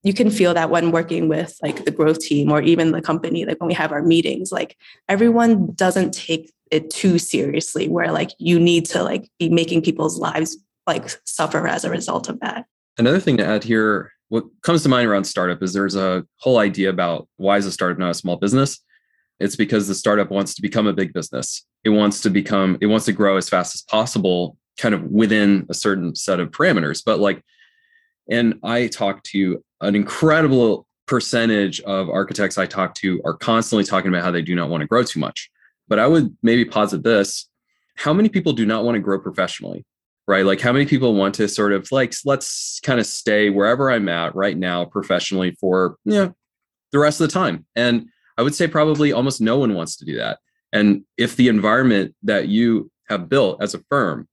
you 0.06 0.14
can 0.14 0.30
feel 0.30 0.54
that 0.54 0.70
when 0.70 0.92
working 0.92 1.28
with 1.28 1.58
like 1.62 1.84
the 1.84 1.92
growth 1.92 2.20
team 2.20 2.52
or 2.52 2.62
even 2.62 2.92
the 2.92 3.02
company 3.02 3.44
like 3.44 3.60
when 3.60 3.68
we 3.68 3.74
have 3.74 3.92
our 3.92 4.04
meetings 4.04 4.52
like 4.52 4.78
everyone 5.10 5.74
doesn't 5.74 6.14
take 6.14 6.54
it 6.72 6.90
too 6.90 7.20
seriously 7.20 7.88
where 7.88 8.12
like 8.12 8.32
you 8.38 8.60
need 8.60 8.86
to 8.86 9.04
like 9.04 9.30
be 9.40 9.50
making 9.50 9.82
people's 9.82 10.18
lives 10.18 10.58
like 10.88 11.10
suffer 11.26 11.68
as 11.68 11.84
a 11.84 11.90
result 11.90 12.30
of 12.30 12.40
that. 12.40 12.66
Another 12.98 13.20
thing 13.20 13.38
to 13.38 13.46
add 13.46 13.64
here 13.64 14.12
what 14.30 14.46
comes 14.64 14.82
to 14.84 14.90
mind 14.90 15.08
around 15.08 15.24
startup 15.26 15.62
is 15.62 15.74
there's 15.74 15.96
a 15.96 16.26
whole 16.38 16.58
idea 16.58 16.90
about 16.90 17.28
why 17.38 17.58
is 17.58 17.66
a 17.66 17.72
startup 17.72 18.00
not 18.00 18.10
a 18.10 18.16
small 18.16 18.38
business? 18.38 18.80
It's 19.40 19.56
because 19.56 19.88
the 19.88 19.94
startup 19.94 20.32
wants 20.32 20.56
to 20.56 20.62
become 20.62 20.88
a 20.88 20.94
big 20.94 21.14
business. 21.14 21.64
It 21.84 21.90
wants 21.90 22.22
to 22.22 22.30
become 22.30 22.78
it 22.82 22.88
wants 22.88 23.06
to 23.06 23.14
grow 23.14 23.38
as 23.38 23.50
fast 23.50 23.76
as 23.76 23.82
possible 23.84 24.58
kind 24.78 24.96
of 24.96 25.04
within 25.04 25.66
a 25.70 25.74
certain 25.74 26.16
set 26.16 26.40
of 26.40 26.52
parameters. 26.52 27.04
But 27.06 27.20
like 27.20 27.44
and 28.30 28.56
I 28.64 28.88
talk 28.88 29.24
to 29.26 29.64
an 29.86 29.96
incredible 29.96 30.88
percentage 31.08 31.80
of 31.82 32.10
architects 32.10 32.58
I 32.58 32.66
talk 32.66 32.96
to 32.96 33.22
are 33.24 33.36
constantly 33.36 33.84
talking 33.84 34.10
about 34.10 34.24
how 34.24 34.32
they 34.32 34.42
do 34.42 34.56
not 34.56 34.70
want 34.70 34.82
to 34.82 34.88
grow 34.88 35.04
too 35.04 35.20
much. 35.20 35.50
But 35.88 36.00
I 36.00 36.08
would 36.08 36.36
maybe 36.42 36.66
posit 36.66 37.04
this 37.04 37.48
how 37.96 38.14
many 38.14 38.30
people 38.30 38.54
do 38.54 38.66
not 38.66 38.84
want 38.84 38.96
to 38.96 39.00
grow 39.00 39.20
professionally? 39.20 39.86
Right? 40.28 40.46
Like, 40.46 40.60
how 40.60 40.74
many 40.74 40.86
people 40.86 41.14
want 41.14 41.36
to 41.36 41.48
sort 41.48 41.72
of 41.72 41.92
like, 41.92 42.14
let's 42.26 42.80
kind 42.82 43.00
of 43.00 43.06
stay 43.06 43.50
wherever 43.52 43.92
I'm 43.92 44.10
at 44.10 44.36
right 44.36 44.58
now 44.58 44.84
professionally 44.86 45.52
for, 45.60 45.98
you 46.04 46.14
know, 46.14 46.36
the 46.92 47.00
rest 47.00 47.22
of 47.22 47.28
the 47.28 47.34
time? 47.34 47.66
And 47.76 48.08
I 48.38 48.42
would 48.42 48.56
say 48.56 48.68
probably 48.68 49.14
almost 49.14 49.40
no 49.40 49.58
one 49.58 49.76
wants 49.76 49.96
to 49.98 50.06
do 50.06 50.18
that. 50.18 50.40
And 50.74 51.04
if 51.16 51.36
the 51.36 51.48
environment 51.48 52.16
that 52.24 52.48
you 52.48 52.92
have 53.08 53.30
built 53.30 53.62
as 53.62 53.76
a 53.76 53.84
firm 53.90 54.28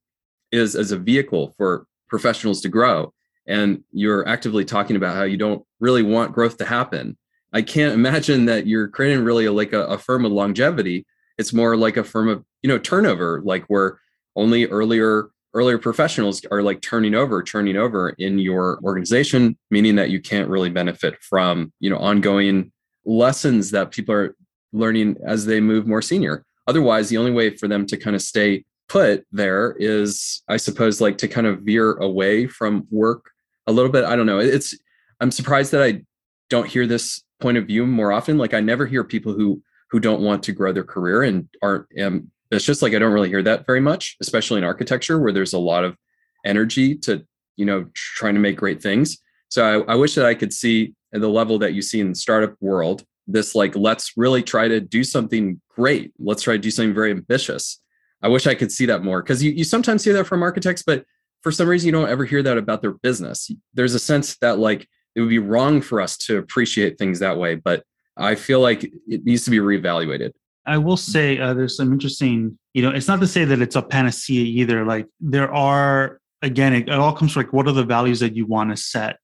is 0.51 0.75
as 0.75 0.91
a 0.91 0.97
vehicle 0.97 1.53
for 1.57 1.85
professionals 2.09 2.61
to 2.61 2.69
grow, 2.69 3.13
and 3.47 3.83
you're 3.91 4.27
actively 4.27 4.65
talking 4.65 4.95
about 4.95 5.15
how 5.15 5.23
you 5.23 5.37
don't 5.37 5.65
really 5.79 6.03
want 6.03 6.33
growth 6.33 6.57
to 6.57 6.65
happen. 6.65 7.17
I 7.51 7.61
can't 7.61 7.93
imagine 7.99 8.45
that 8.45 8.67
you're 8.67 8.87
creating 8.87 9.23
really 9.23 9.47
like 9.49 9.73
a, 9.73 9.85
a 9.85 9.97
firm 9.97 10.25
of 10.25 10.31
longevity. 10.31 11.05
It's 11.37 11.53
more 11.53 11.75
like 11.75 11.97
a 11.97 12.03
firm 12.03 12.29
of 12.29 12.43
you 12.61 12.67
know 12.67 12.77
turnover 12.77 13.41
like 13.43 13.65
where 13.65 13.99
only 14.35 14.65
earlier 14.67 15.29
earlier 15.53 15.77
professionals 15.77 16.43
are 16.49 16.63
like 16.63 16.81
turning 16.81 17.13
over 17.13 17.43
turning 17.43 17.75
over 17.75 18.09
in 18.11 18.39
your 18.39 18.79
organization 18.83 19.55
meaning 19.69 19.95
that 19.95 20.09
you 20.09 20.19
can't 20.19 20.49
really 20.49 20.69
benefit 20.69 21.15
from 21.21 21.71
you 21.79 21.89
know 21.89 21.97
ongoing 21.97 22.71
lessons 23.05 23.71
that 23.71 23.91
people 23.91 24.15
are 24.15 24.35
learning 24.71 25.17
as 25.25 25.45
they 25.45 25.59
move 25.59 25.85
more 25.85 26.01
senior. 26.01 26.43
Otherwise 26.67 27.09
the 27.09 27.17
only 27.17 27.31
way 27.31 27.55
for 27.55 27.67
them 27.67 27.85
to 27.85 27.97
kind 27.97 28.15
of 28.15 28.21
stay 28.21 28.63
put 28.89 29.25
there 29.31 29.75
is 29.79 30.43
i 30.49 30.57
suppose 30.57 30.99
like 30.99 31.17
to 31.17 31.27
kind 31.27 31.47
of 31.47 31.61
veer 31.61 31.93
away 31.93 32.45
from 32.45 32.85
work 32.91 33.31
a 33.67 33.71
little 33.71 33.91
bit. 33.91 34.05
I 34.05 34.15
don't 34.15 34.25
know. 34.25 34.39
It's 34.39 34.77
I'm 35.19 35.31
surprised 35.31 35.71
that 35.71 35.83
I 35.83 36.01
don't 36.49 36.67
hear 36.67 36.85
this 36.85 37.23
point 37.39 37.57
of 37.57 37.67
view 37.67 37.85
more 37.85 38.11
often. 38.11 38.37
Like 38.37 38.53
I 38.53 38.59
never 38.59 38.85
hear 38.85 39.03
people 39.03 39.33
who 39.33 39.61
who 39.91 39.99
don't 39.99 40.21
want 40.21 40.43
to 40.43 40.51
grow 40.51 40.73
their 40.73 40.83
career 40.83 41.23
and 41.23 41.47
aren't 41.61 41.85
um, 42.01 42.31
it's 42.51 42.65
just 42.65 42.81
like 42.81 42.93
I 42.93 42.99
don't 42.99 43.13
really 43.13 43.29
hear 43.29 43.43
that 43.43 43.65
very 43.65 43.81
much, 43.81 44.17
especially 44.21 44.59
in 44.59 44.63
architecture 44.63 45.19
where 45.19 45.31
there's 45.31 45.53
a 45.53 45.59
lot 45.59 45.83
of 45.83 45.97
energy 46.45 46.95
to, 46.95 47.25
you 47.55 47.65
know, 47.65 47.87
trying 47.93 48.33
to 48.35 48.39
make 48.39 48.57
great 48.57 48.81
things. 48.81 49.17
So 49.49 49.85
I, 49.85 49.93
I 49.93 49.95
wish 49.95 50.15
that 50.15 50.25
I 50.25 50.33
could 50.33 50.53
see 50.53 50.93
at 51.13 51.21
the 51.21 51.29
level 51.29 51.59
that 51.59 51.73
you 51.73 51.81
see 51.81 51.99
in 51.99 52.09
the 52.09 52.15
startup 52.15 52.55
world, 52.59 53.03
this 53.27 53.55
like, 53.55 53.75
let's 53.75 54.13
really 54.17 54.43
try 54.43 54.67
to 54.67 54.79
do 54.79 55.03
something 55.03 55.61
great. 55.69 56.11
Let's 56.19 56.43
try 56.43 56.55
to 56.55 56.59
do 56.59 56.71
something 56.71 56.93
very 56.93 57.11
ambitious. 57.11 57.79
I 58.21 58.29
wish 58.29 58.47
I 58.47 58.55
could 58.55 58.71
see 58.71 58.85
that 58.87 59.03
more 59.03 59.21
because 59.21 59.43
you, 59.43 59.51
you 59.51 59.63
sometimes 59.63 60.03
hear 60.03 60.13
that 60.13 60.27
from 60.27 60.43
architects, 60.43 60.83
but 60.83 61.05
for 61.43 61.51
some 61.51 61.67
reason 61.67 61.85
you 61.85 61.91
don't 61.91 62.09
ever 62.09 62.25
hear 62.25 62.41
that 62.41 62.57
about 62.57 62.81
their 62.81 62.91
business 62.91 63.51
there's 63.73 63.93
a 63.93 63.99
sense 63.99 64.37
that 64.37 64.57
like 64.57 64.87
it 65.15 65.21
would 65.21 65.29
be 65.29 65.39
wrong 65.39 65.81
for 65.81 66.01
us 66.01 66.17
to 66.17 66.37
appreciate 66.37 66.97
things 66.97 67.19
that 67.19 67.37
way 67.37 67.55
but 67.55 67.83
i 68.17 68.33
feel 68.35 68.59
like 68.59 68.83
it 69.07 69.23
needs 69.25 69.45
to 69.45 69.51
be 69.51 69.59
reevaluated 69.59 70.31
I 70.65 70.77
will 70.77 70.97
say 70.97 71.37
uh, 71.39 71.53
there's 71.53 71.75
some 71.75 71.91
interesting, 71.91 72.57
you 72.73 72.81
know, 72.81 72.91
it's 72.91 73.07
not 73.07 73.19
to 73.19 73.27
say 73.27 73.43
that 73.45 73.61
it's 73.61 73.75
a 73.75 73.81
panacea 73.81 74.43
either. 74.43 74.85
Like 74.85 75.07
there 75.19 75.53
are, 75.53 76.21
again, 76.41 76.73
it, 76.73 76.87
it 76.87 76.93
all 76.93 77.13
comes 77.13 77.33
from 77.33 77.43
like 77.43 77.53
what 77.53 77.67
are 77.67 77.73
the 77.73 77.83
values 77.83 78.21
that 78.21 78.35
you 78.35 78.45
want 78.45 78.69
to 78.69 78.77
set 78.77 79.17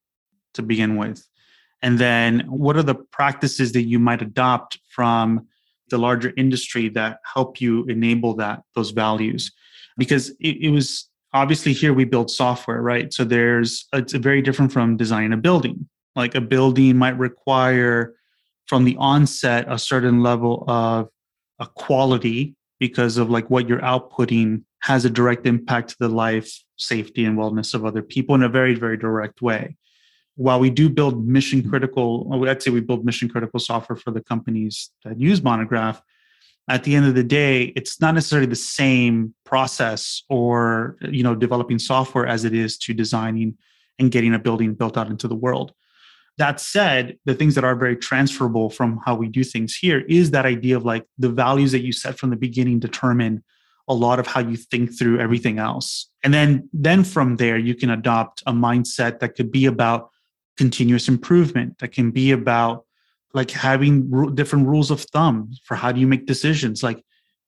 to 0.55 0.61
begin 0.61 0.97
with? 0.97 1.25
And 1.81 1.97
then 1.97 2.41
what 2.41 2.75
are 2.75 2.83
the 2.83 2.95
practices 2.95 3.71
that 3.71 3.83
you 3.83 3.99
might 3.99 4.21
adopt 4.21 4.79
from 4.89 5.47
the 5.89 5.97
larger 5.97 6.33
industry 6.35 6.89
that 6.89 7.19
help 7.23 7.61
you 7.61 7.85
enable 7.85 8.35
that 8.35 8.63
those 8.75 8.91
values? 8.91 9.51
Because 9.97 10.29
it, 10.41 10.57
it 10.61 10.69
was 10.71 11.08
obviously 11.33 11.73
here 11.73 11.93
we 11.93 12.05
build 12.05 12.31
software, 12.31 12.81
right? 12.81 13.13
So 13.13 13.23
there's 13.23 13.87
it's 13.93 14.13
very 14.13 14.41
different 14.41 14.71
from 14.71 14.97
designing 14.97 15.33
a 15.33 15.37
building. 15.37 15.87
Like 16.15 16.35
a 16.35 16.41
building 16.41 16.97
might 16.97 17.17
require 17.17 18.15
from 18.67 18.85
the 18.85 18.95
onset 18.97 19.65
a 19.67 19.79
certain 19.79 20.21
level 20.21 20.63
of 20.67 21.09
a 21.59 21.65
quality 21.65 22.55
because 22.79 23.17
of 23.17 23.29
like 23.29 23.49
what 23.49 23.67
you're 23.67 23.81
outputting 23.81 24.63
has 24.81 25.05
a 25.05 25.09
direct 25.09 25.45
impact 25.45 25.89
to 25.89 25.95
the 25.99 26.07
life, 26.07 26.63
safety, 26.77 27.25
and 27.25 27.37
wellness 27.37 27.73
of 27.73 27.85
other 27.85 28.01
people 28.01 28.35
in 28.35 28.43
a 28.43 28.49
very, 28.49 28.75
very 28.75 28.97
direct 28.97 29.41
way. 29.41 29.75
While 30.35 30.61
we 30.61 30.69
do 30.69 30.89
build 30.89 31.27
mission 31.27 31.67
critical, 31.69 32.29
I'd 32.47 32.63
say 32.63 32.71
we 32.71 32.79
build 32.79 33.03
mission 33.03 33.27
critical 33.27 33.59
software 33.59 33.97
for 33.97 34.11
the 34.11 34.21
companies 34.21 34.89
that 35.03 35.19
use 35.19 35.43
Monograph. 35.43 36.01
At 36.69 36.83
the 36.83 36.95
end 36.95 37.07
of 37.07 37.15
the 37.15 37.23
day, 37.23 37.73
it's 37.75 37.99
not 37.99 38.13
necessarily 38.13 38.47
the 38.47 38.55
same 38.55 39.33
process 39.43 40.23
or 40.29 40.97
you 41.01 41.23
know 41.23 41.35
developing 41.35 41.79
software 41.79 42.27
as 42.27 42.45
it 42.45 42.53
is 42.53 42.77
to 42.79 42.93
designing 42.93 43.57
and 43.97 44.11
getting 44.11 44.33
a 44.33 44.39
building 44.39 44.75
built 44.75 44.97
out 44.97 45.07
into 45.07 45.27
the 45.27 45.35
world. 45.35 45.73
That 46.37 46.61
said, 46.61 47.17
the 47.25 47.35
things 47.35 47.55
that 47.55 47.65
are 47.65 47.75
very 47.75 47.97
transferable 47.97 48.69
from 48.69 49.01
how 49.05 49.15
we 49.15 49.27
do 49.27 49.43
things 49.43 49.75
here 49.75 50.05
is 50.07 50.31
that 50.31 50.45
idea 50.45 50.77
of 50.77 50.85
like 50.85 51.05
the 51.17 51.27
values 51.27 51.73
that 51.73 51.81
you 51.81 51.91
set 51.91 52.17
from 52.17 52.29
the 52.29 52.37
beginning 52.37 52.79
determine 52.79 53.43
a 53.89 53.93
lot 53.93 54.19
of 54.19 54.27
how 54.27 54.39
you 54.39 54.55
think 54.55 54.97
through 54.97 55.19
everything 55.19 55.59
else. 55.59 56.09
And 56.23 56.33
then 56.33 56.69
then 56.71 57.03
from 57.03 57.37
there 57.37 57.57
you 57.57 57.75
can 57.75 57.89
adopt 57.89 58.43
a 58.45 58.53
mindset 58.53 59.19
that 59.19 59.35
could 59.35 59.51
be 59.51 59.65
about 59.65 60.11
continuous 60.55 61.07
improvement, 61.07 61.79
that 61.79 61.89
can 61.89 62.11
be 62.11 62.31
about 62.31 62.85
like 63.33 63.51
having 63.51 64.09
r- 64.13 64.29
different 64.29 64.67
rules 64.67 64.91
of 64.91 65.01
thumb 65.01 65.51
for 65.63 65.75
how 65.75 65.91
do 65.91 65.99
you 65.99 66.07
make 66.07 66.25
decisions? 66.25 66.83
Like 66.83 67.03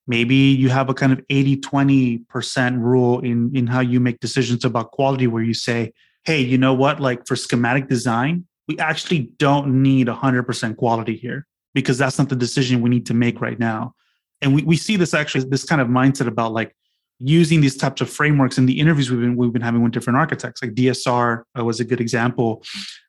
maybe 0.06 0.34
you 0.34 0.68
have 0.68 0.88
a 0.88 0.94
kind 0.94 1.12
of 1.12 1.20
80 1.30 1.56
20% 1.58 2.78
rule 2.80 3.20
in 3.20 3.54
in 3.54 3.66
how 3.66 3.80
you 3.80 4.00
make 4.00 4.20
decisions 4.20 4.64
about 4.64 4.90
quality 4.92 5.26
where 5.26 5.42
you 5.42 5.54
say 5.54 5.92
hey 6.24 6.40
you 6.40 6.58
know 6.58 6.74
what? 6.74 7.00
Like 7.00 7.26
for 7.26 7.36
schematic 7.36 7.88
design 7.88 8.46
we 8.68 8.78
actually 8.78 9.30
don't 9.38 9.82
need 9.82 10.06
100% 10.06 10.76
quality 10.76 11.16
here 11.16 11.46
because 11.74 11.98
that's 11.98 12.18
not 12.18 12.28
the 12.28 12.36
decision 12.36 12.80
we 12.80 12.90
need 12.90 13.06
to 13.06 13.14
make 13.14 13.40
right 13.40 13.58
now. 13.58 13.94
And 14.40 14.54
we, 14.54 14.62
we 14.62 14.76
see 14.76 14.96
this 14.96 15.14
actually, 15.14 15.44
this 15.48 15.64
kind 15.64 15.80
of 15.80 15.88
mindset 15.88 16.26
about 16.26 16.52
like 16.52 16.74
using 17.18 17.60
these 17.60 17.76
types 17.76 18.00
of 18.00 18.10
frameworks 18.10 18.58
in 18.58 18.66
the 18.66 18.78
interviews 18.78 19.10
we've 19.10 19.20
been, 19.20 19.36
we've 19.36 19.52
been 19.52 19.62
having 19.62 19.82
with 19.82 19.92
different 19.92 20.18
architects, 20.18 20.62
like 20.62 20.72
DSR 20.72 21.42
uh, 21.58 21.64
was 21.64 21.80
a 21.80 21.84
good 21.84 22.00
example, 22.00 22.62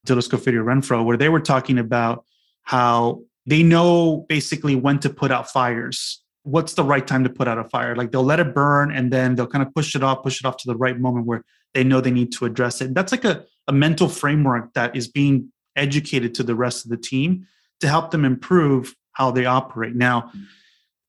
Scofidio 0.06 0.64
Renfro, 0.64 1.04
where 1.04 1.18
they 1.18 1.30
were 1.30 1.40
talking 1.40 1.80
about 1.80 2.26
how 2.64 3.22
they 3.46 3.64
know 3.64 4.26
basically 4.30 4.76
when 4.76 5.00
to 5.00 5.10
put 5.10 5.32
out 5.32 5.50
fires. 5.50 6.22
What's 6.44 6.74
the 6.74 6.84
right 6.84 7.06
time 7.06 7.24
to 7.24 7.30
put 7.30 7.48
out 7.48 7.58
a 7.58 7.64
fire? 7.66 7.96
Like 7.96 8.12
they'll 8.12 8.24
let 8.24 8.40
it 8.40 8.54
burn 8.54 8.92
and 8.92 9.12
then 9.12 9.36
they'll 9.36 9.48
kind 9.48 9.66
of 9.66 9.74
push 9.74 9.96
it 9.96 10.04
off, 10.04 10.24
push 10.24 10.40
it 10.40 10.46
off 10.46 10.58
to 10.58 10.68
the 10.68 10.76
right 10.76 11.00
moment 11.00 11.26
where 11.26 11.44
they 11.74 11.84
know 11.84 12.02
they 12.02 12.12
need 12.12 12.32
to 12.34 12.46
address 12.46 12.82
it. 12.82 12.94
That's 12.94 13.12
like 13.12 13.26
a, 13.26 13.46
a 13.68 13.74
mental 13.74 14.10
framework 14.10 14.74
that 14.74 14.96
is 14.96 15.08
being 15.08 15.52
educated 15.76 16.36
to 16.36 16.44
the 16.44 16.56
rest 16.56 16.86
of 16.86 16.92
the 16.92 16.98
team 16.98 17.48
to 17.82 17.88
help 17.88 18.12
them 18.12 18.26
improve 18.26 18.96
how 19.14 19.32
they 19.32 19.46
operate. 19.46 19.96
Now, 19.96 20.32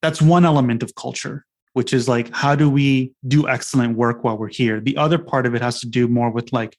that's 0.02 0.20
one 0.20 0.44
element 0.44 0.82
of 0.82 0.94
culture, 0.94 1.44
which 1.72 1.92
is 1.92 2.08
like, 2.08 2.34
how 2.34 2.54
do 2.54 2.68
we 2.68 3.12
do 3.26 3.48
excellent 3.48 3.96
work 3.96 4.22
while 4.22 4.36
we're 4.36 4.48
here? 4.48 4.80
The 4.80 4.96
other 4.96 5.18
part 5.18 5.46
of 5.46 5.54
it 5.54 5.62
has 5.62 5.80
to 5.80 5.88
do 5.88 6.08
more 6.08 6.30
with 6.30 6.52
like, 6.52 6.76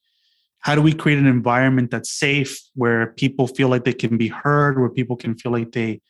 how 0.66 0.74
do 0.74 0.82
we 0.82 0.94
create 0.94 1.20
an 1.20 1.28
environment 1.28 1.92
that's 1.92 2.12
safe 2.12 2.60
where 2.74 3.14
people 3.14 3.46
feel 3.46 3.70
like 3.70 3.84
they 3.84 3.94
can 3.94 4.18
be 4.18 4.28
heard, 4.28 4.80
where 4.80 4.90
people 4.90 5.16
can 5.16 5.36
feel 5.36 5.52
like 5.52 5.72
they 5.74 6.02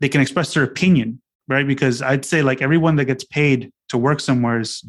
they 0.00 0.08
can 0.10 0.20
express 0.20 0.52
their 0.52 0.64
opinion, 0.64 1.22
right? 1.48 1.66
Because 1.66 2.02
I'd 2.02 2.26
say 2.26 2.42
like 2.42 2.60
everyone 2.60 2.96
that 2.96 3.06
gets 3.06 3.24
paid 3.24 3.72
to 3.88 3.96
work 3.96 4.20
somewhere 4.20 4.60
is 4.60 4.84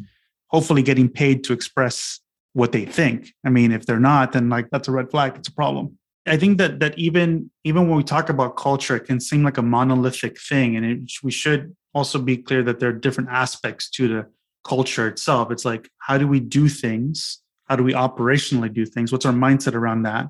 hopefully 0.48 0.82
getting 0.82 1.08
paid 1.08 1.42
to 1.44 1.54
express 1.54 2.20
what 2.52 2.72
they 2.72 2.84
think. 2.84 3.32
I 3.46 3.48
mean, 3.48 3.72
if 3.72 3.86
they're 3.86 3.98
not, 3.98 4.32
then 4.32 4.50
like 4.50 4.68
that's 4.70 4.88
a 4.88 4.92
red 4.92 5.10
flag. 5.10 5.36
It's 5.36 5.48
a 5.48 5.54
problem. 5.54 5.98
I 6.26 6.36
think 6.36 6.58
that 6.58 6.80
that 6.80 6.98
even 6.98 7.50
even 7.64 7.88
when 7.88 7.96
we 7.96 8.04
talk 8.04 8.28
about 8.28 8.56
culture, 8.56 8.94
it 8.94 9.06
can 9.06 9.20
seem 9.20 9.42
like 9.42 9.56
a 9.56 9.62
monolithic 9.62 10.38
thing, 10.38 10.76
and 10.76 10.84
it, 10.84 10.98
we 11.22 11.30
should 11.30 11.74
also 11.94 12.18
be 12.18 12.36
clear 12.36 12.62
that 12.64 12.78
there 12.78 12.90
are 12.90 13.00
different 13.06 13.30
aspects 13.30 13.88
to 13.92 14.06
the 14.06 14.26
culture 14.64 15.08
itself. 15.08 15.50
It's 15.50 15.64
like 15.64 15.88
how 15.96 16.18
do 16.18 16.28
we 16.28 16.40
do 16.40 16.68
things? 16.68 17.40
How 17.66 17.76
do 17.76 17.82
we 17.82 17.92
operationally 17.92 18.72
do 18.72 18.84
things? 18.84 19.12
What's 19.12 19.26
our 19.26 19.32
mindset 19.32 19.74
around 19.74 20.02
that? 20.02 20.28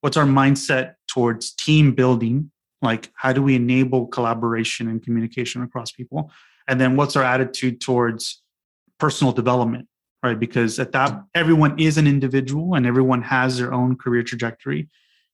What's 0.00 0.16
our 0.16 0.26
mindset 0.26 0.94
towards 1.08 1.52
team 1.52 1.92
building? 1.92 2.50
Like 2.82 3.10
how 3.16 3.32
do 3.32 3.42
we 3.42 3.54
enable 3.54 4.06
collaboration 4.06 4.88
and 4.88 5.02
communication 5.02 5.62
across 5.62 5.90
people? 5.92 6.30
And 6.68 6.80
then 6.80 6.96
what's 6.96 7.16
our 7.16 7.24
attitude 7.24 7.80
towards 7.80 8.42
personal 8.98 9.32
development? 9.32 9.88
Right, 10.22 10.38
because 10.38 10.80
at 10.80 10.92
that 10.92 11.22
everyone 11.34 11.78
is 11.78 11.98
an 11.98 12.06
individual 12.06 12.74
and 12.74 12.84
everyone 12.84 13.22
has 13.22 13.58
their 13.58 13.72
own 13.72 13.96
career 13.96 14.24
trajectory 14.24 14.88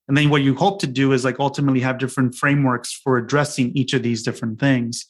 and 0.07 0.17
then 0.17 0.29
what 0.29 0.41
you 0.41 0.55
hope 0.55 0.79
to 0.81 0.87
do 0.87 1.13
is 1.13 1.23
like 1.23 1.39
ultimately 1.39 1.79
have 1.79 1.97
different 1.97 2.35
frameworks 2.35 2.91
for 2.93 3.17
addressing 3.17 3.71
each 3.75 3.93
of 3.93 4.03
these 4.03 4.23
different 4.23 4.59
things 4.59 5.05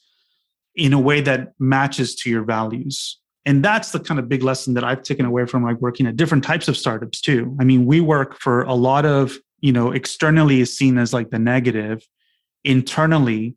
in 0.75 0.93
a 0.93 0.99
way 0.99 1.21
that 1.21 1.53
matches 1.59 2.15
to 2.15 2.29
your 2.29 2.43
values 2.43 3.19
and 3.45 3.63
that's 3.63 3.91
the 3.91 4.00
kind 4.00 4.19
of 4.19 4.29
big 4.29 4.43
lesson 4.43 4.73
that 4.73 4.83
i've 4.83 5.03
taken 5.03 5.25
away 5.25 5.45
from 5.45 5.63
like 5.63 5.77
working 5.77 6.05
at 6.07 6.15
different 6.15 6.43
types 6.43 6.67
of 6.67 6.77
startups 6.77 7.21
too. 7.21 7.55
I 7.59 7.63
mean 7.63 7.85
we 7.85 8.01
work 8.01 8.39
for 8.39 8.63
a 8.63 8.73
lot 8.73 9.05
of 9.05 9.38
you 9.59 9.71
know 9.71 9.91
externally 9.91 10.62
is 10.62 10.75
seen 10.75 10.97
as 10.97 11.13
like 11.13 11.29
the 11.29 11.39
negative. 11.39 12.05
Internally 12.65 13.55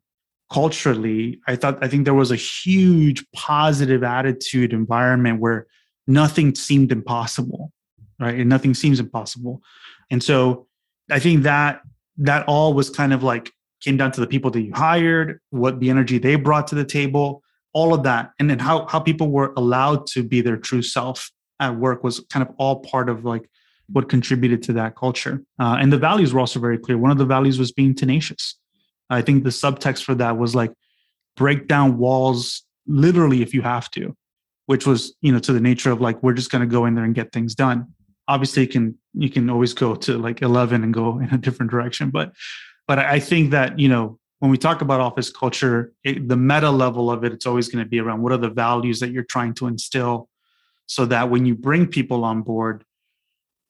culturally 0.51 1.41
i 1.45 1.57
thought 1.57 1.77
i 1.83 1.89
think 1.89 2.05
there 2.05 2.13
was 2.13 2.31
a 2.31 2.35
huge 2.37 3.25
positive 3.35 4.01
attitude 4.01 4.71
environment 4.71 5.41
where 5.41 5.67
nothing 6.07 6.55
seemed 6.55 6.89
impossible 6.89 7.71
right? 8.19 8.35
And 8.35 8.49
nothing 8.49 8.73
seems 8.73 8.99
impossible. 8.99 9.61
And 10.09 10.23
so 10.23 10.67
I 11.09 11.19
think 11.19 11.43
that 11.43 11.81
that 12.17 12.47
all 12.47 12.73
was 12.73 12.89
kind 12.89 13.13
of 13.13 13.23
like 13.23 13.51
came 13.81 13.97
down 13.97 14.11
to 14.11 14.21
the 14.21 14.27
people 14.27 14.49
that 14.51 14.61
you 14.61 14.73
hired, 14.73 15.39
what 15.51 15.79
the 15.79 15.89
energy 15.89 16.17
they 16.17 16.35
brought 16.35 16.67
to 16.67 16.75
the 16.75 16.85
table, 16.85 17.43
all 17.77 17.93
of 17.93 18.01
that, 18.03 18.31
and 18.39 18.49
then 18.49 18.59
how 18.67 18.87
how 18.87 18.99
people 18.99 19.29
were 19.29 19.53
allowed 19.55 20.07
to 20.13 20.23
be 20.23 20.41
their 20.41 20.57
true 20.57 20.81
self 20.81 21.31
at 21.59 21.75
work 21.75 22.03
was 22.03 22.15
kind 22.31 22.43
of 22.47 22.53
all 22.57 22.77
part 22.91 23.07
of 23.07 23.23
like 23.23 23.49
what 23.95 24.09
contributed 24.09 24.63
to 24.63 24.73
that 24.73 24.95
culture. 24.95 25.35
Uh, 25.59 25.77
and 25.79 25.93
the 25.93 25.97
values 26.09 26.33
were 26.33 26.39
also 26.39 26.59
very 26.59 26.79
clear. 26.79 26.97
One 26.97 27.11
of 27.11 27.19
the 27.19 27.25
values 27.37 27.59
was 27.59 27.71
being 27.71 27.93
tenacious. 27.93 28.57
I 29.09 29.21
think 29.21 29.43
the 29.43 29.51
subtext 29.63 30.03
for 30.03 30.15
that 30.15 30.37
was 30.37 30.55
like 30.55 30.73
break 31.35 31.67
down 31.67 31.97
walls 31.97 32.63
literally 32.87 33.41
if 33.41 33.53
you 33.53 33.61
have 33.61 33.89
to, 33.91 34.15
which 34.65 34.87
was 34.87 35.15
you 35.21 35.31
know 35.31 35.39
to 35.39 35.53
the 35.53 35.61
nature 35.61 35.91
of 35.91 36.01
like 36.01 36.21
we're 36.23 36.33
just 36.41 36.51
going 36.51 36.67
to 36.67 36.73
go 36.77 36.85
in 36.85 36.95
there 36.95 37.05
and 37.05 37.13
get 37.13 37.31
things 37.31 37.53
done 37.53 37.93
obviously 38.27 38.63
you 38.63 38.67
can 38.67 38.95
you 39.13 39.29
can 39.29 39.49
always 39.49 39.73
go 39.73 39.95
to 39.95 40.17
like 40.17 40.41
11 40.41 40.83
and 40.83 40.93
go 40.93 41.19
in 41.19 41.29
a 41.33 41.37
different 41.37 41.71
direction 41.71 42.09
but 42.09 42.33
but 42.87 42.99
i 42.99 43.19
think 43.19 43.51
that 43.51 43.79
you 43.79 43.87
know 43.87 44.19
when 44.39 44.51
we 44.51 44.57
talk 44.57 44.81
about 44.81 44.99
office 44.99 45.29
culture 45.31 45.93
it, 46.03 46.27
the 46.27 46.37
meta 46.37 46.69
level 46.69 47.09
of 47.09 47.23
it 47.23 47.33
it's 47.33 47.45
always 47.45 47.67
going 47.67 47.83
to 47.83 47.89
be 47.89 47.99
around 47.99 48.21
what 48.21 48.31
are 48.31 48.37
the 48.37 48.49
values 48.49 48.99
that 48.99 49.11
you're 49.11 49.23
trying 49.23 49.53
to 49.53 49.67
instill 49.67 50.29
so 50.85 51.05
that 51.05 51.29
when 51.29 51.45
you 51.45 51.55
bring 51.55 51.85
people 51.87 52.23
on 52.23 52.41
board 52.41 52.83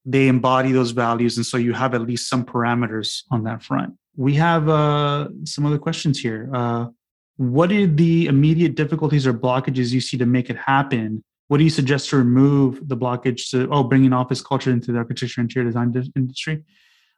they 0.07 0.29
embody 0.29 0.71
those 0.71 0.91
values. 0.91 1.36
And 1.36 1.45
so 1.45 1.57
you 1.57 1.74
have 1.74 1.93
at 1.93 2.01
least 2.01 2.29
some 2.29 2.45
parameters 2.45 3.24
on 3.29 3.43
that 3.43 3.62
front. 3.62 3.95
We 4.15 4.33
have 4.36 4.69
uh, 4.69 5.27
some 5.43 5.65
other 5.65 5.77
questions 5.77 6.17
here. 6.17 6.50
Uh, 6.51 6.88
what 7.36 7.71
are 7.71 7.86
the 7.86 8.25
immediate 8.25 8.75
difficulties 8.75 9.27
or 9.27 9.33
blockages 9.33 9.91
you 9.91 10.00
see 10.00 10.17
to 10.17 10.25
make 10.25 10.50
it 10.50 10.57
happen? 10.57 11.24
What 11.50 11.57
do 11.57 11.65
you 11.65 11.69
suggest 11.69 12.09
to 12.09 12.17
remove 12.17 12.88
the 12.88 12.97
blockage 12.97 13.51
to 13.51 13.69
oh 13.69 13.83
bringing 13.83 14.13
office 14.13 14.41
culture 14.41 14.71
into 14.71 14.91
the 14.91 14.97
architecture 14.97 15.41
and 15.41 15.50
interior 15.50 15.69
design 15.69 15.93
industry 16.15 16.63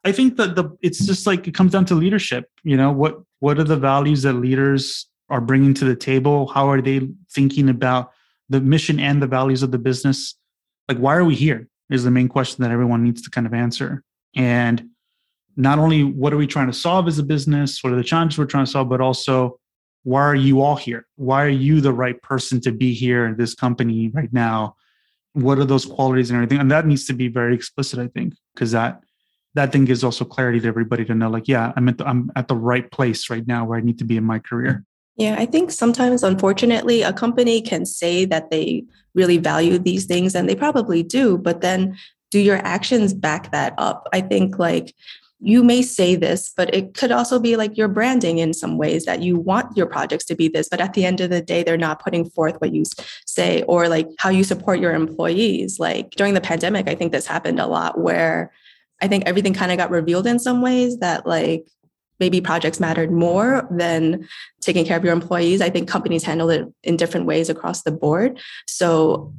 i 0.03 0.11
think 0.11 0.37
that 0.37 0.55
the 0.55 0.75
it's 0.81 1.05
just 1.05 1.27
like 1.27 1.47
it 1.47 1.53
comes 1.53 1.71
down 1.71 1.85
to 1.85 1.95
leadership 1.95 2.45
you 2.63 2.77
know 2.77 2.91
what 2.91 3.21
what 3.39 3.59
are 3.59 3.63
the 3.63 3.77
values 3.77 4.21
that 4.23 4.33
leaders 4.33 5.07
are 5.29 5.41
bringing 5.41 5.73
to 5.73 5.85
the 5.85 5.95
table 5.95 6.47
how 6.47 6.69
are 6.69 6.81
they 6.81 7.07
thinking 7.31 7.69
about 7.69 8.11
the 8.49 8.59
mission 8.61 8.99
and 8.99 9.21
the 9.21 9.27
values 9.27 9.63
of 9.63 9.71
the 9.71 9.77
business 9.77 10.35
like 10.87 10.97
why 10.97 11.15
are 11.15 11.25
we 11.25 11.35
here 11.35 11.67
is 11.89 12.03
the 12.03 12.11
main 12.11 12.27
question 12.27 12.63
that 12.63 12.71
everyone 12.71 13.03
needs 13.03 13.21
to 13.21 13.29
kind 13.29 13.47
of 13.47 13.53
answer 13.53 14.03
and 14.35 14.85
not 15.55 15.79
only 15.79 16.03
what 16.03 16.33
are 16.33 16.37
we 16.37 16.47
trying 16.47 16.67
to 16.67 16.73
solve 16.73 17.07
as 17.07 17.19
a 17.19 17.23
business 17.23 17.83
what 17.83 17.93
are 17.93 17.97
the 17.97 18.03
challenges 18.03 18.37
we're 18.37 18.45
trying 18.45 18.65
to 18.65 18.71
solve 18.71 18.89
but 18.89 19.01
also 19.01 19.59
why 20.03 20.21
are 20.21 20.35
you 20.35 20.61
all 20.61 20.75
here? 20.75 21.05
Why 21.15 21.43
are 21.43 21.49
you 21.49 21.81
the 21.81 21.93
right 21.93 22.19
person 22.21 22.61
to 22.61 22.71
be 22.71 22.93
here 22.93 23.25
in 23.25 23.37
this 23.37 23.53
company 23.53 24.09
right 24.09 24.31
now? 24.31 24.75
What 25.33 25.59
are 25.59 25.65
those 25.65 25.85
qualities 25.85 26.29
and 26.29 26.37
everything? 26.37 26.59
And 26.59 26.71
that 26.71 26.85
needs 26.85 27.05
to 27.05 27.13
be 27.13 27.27
very 27.27 27.53
explicit, 27.53 27.99
I 27.99 28.07
think, 28.07 28.33
because 28.53 28.71
that 28.71 29.03
that 29.55 29.71
thing 29.71 29.85
gives 29.85 30.03
also 30.03 30.25
clarity 30.25 30.59
to 30.59 30.67
everybody 30.67 31.05
to 31.05 31.15
know, 31.15 31.29
like, 31.29 31.47
yeah, 31.47 31.73
I'm 31.75 31.89
at 31.89 31.97
the, 31.97 32.07
I'm 32.07 32.31
at 32.35 32.47
the 32.47 32.55
right 32.55 32.89
place 32.91 33.29
right 33.29 33.45
now 33.47 33.65
where 33.65 33.77
I 33.77 33.81
need 33.81 33.97
to 33.99 34.05
be 34.05 34.17
in 34.17 34.23
my 34.23 34.39
career. 34.39 34.83
Yeah, 35.17 35.35
I 35.37 35.45
think 35.45 35.71
sometimes, 35.71 36.23
unfortunately, 36.23 37.01
a 37.01 37.11
company 37.11 37.61
can 37.61 37.85
say 37.85 38.25
that 38.25 38.51
they 38.51 38.85
really 39.15 39.37
value 39.37 39.77
these 39.77 40.05
things, 40.05 40.33
and 40.33 40.47
they 40.47 40.55
probably 40.55 41.03
do, 41.03 41.37
but 41.37 41.61
then 41.61 41.97
do 42.31 42.39
your 42.39 42.57
actions 42.57 43.13
back 43.13 43.51
that 43.51 43.73
up? 43.77 44.07
I 44.13 44.21
think 44.21 44.59
like 44.59 44.93
you 45.41 45.63
may 45.63 45.81
say 45.81 46.15
this, 46.15 46.51
but 46.55 46.73
it 46.75 46.93
could 46.93 47.11
also 47.11 47.39
be 47.39 47.55
like 47.55 47.77
your 47.77 47.87
branding 47.87 48.39
in 48.39 48.53
some 48.53 48.77
ways 48.77 49.05
that 49.05 49.21
you 49.21 49.37
want 49.37 49.75
your 49.75 49.85
projects 49.85 50.25
to 50.25 50.35
be 50.35 50.47
this, 50.49 50.67
but 50.69 50.81
at 50.81 50.93
the 50.93 51.05
end 51.05 51.21
of 51.21 51.29
the 51.29 51.41
day, 51.41 51.63
they're 51.63 51.77
not 51.77 52.03
putting 52.03 52.29
forth 52.29 52.59
what 52.59 52.73
you 52.73 52.83
say 53.25 53.63
or 53.63 53.87
like 53.87 54.07
how 54.19 54.29
you 54.29 54.43
support 54.43 54.79
your 54.79 54.93
employees. 54.93 55.79
Like 55.79 56.11
during 56.11 56.33
the 56.33 56.41
pandemic, 56.41 56.89
I 56.89 56.95
think 56.95 57.11
this 57.11 57.25
happened 57.25 57.59
a 57.59 57.67
lot 57.67 57.99
where 57.99 58.51
I 59.01 59.07
think 59.07 59.25
everything 59.25 59.53
kind 59.53 59.71
of 59.71 59.77
got 59.77 59.91
revealed 59.91 60.27
in 60.27 60.39
some 60.39 60.61
ways 60.61 60.97
that 60.99 61.25
like 61.25 61.65
maybe 62.19 62.41
projects 62.41 62.79
mattered 62.79 63.11
more 63.11 63.67
than 63.71 64.27
taking 64.59 64.85
care 64.85 64.97
of 64.97 65.03
your 65.03 65.13
employees. 65.13 65.61
I 65.61 65.69
think 65.69 65.87
companies 65.87 66.23
handle 66.23 66.49
it 66.49 66.67
in 66.83 66.97
different 66.97 67.25
ways 67.25 67.49
across 67.49 67.83
the 67.83 67.91
board. 67.91 68.39
So 68.67 69.33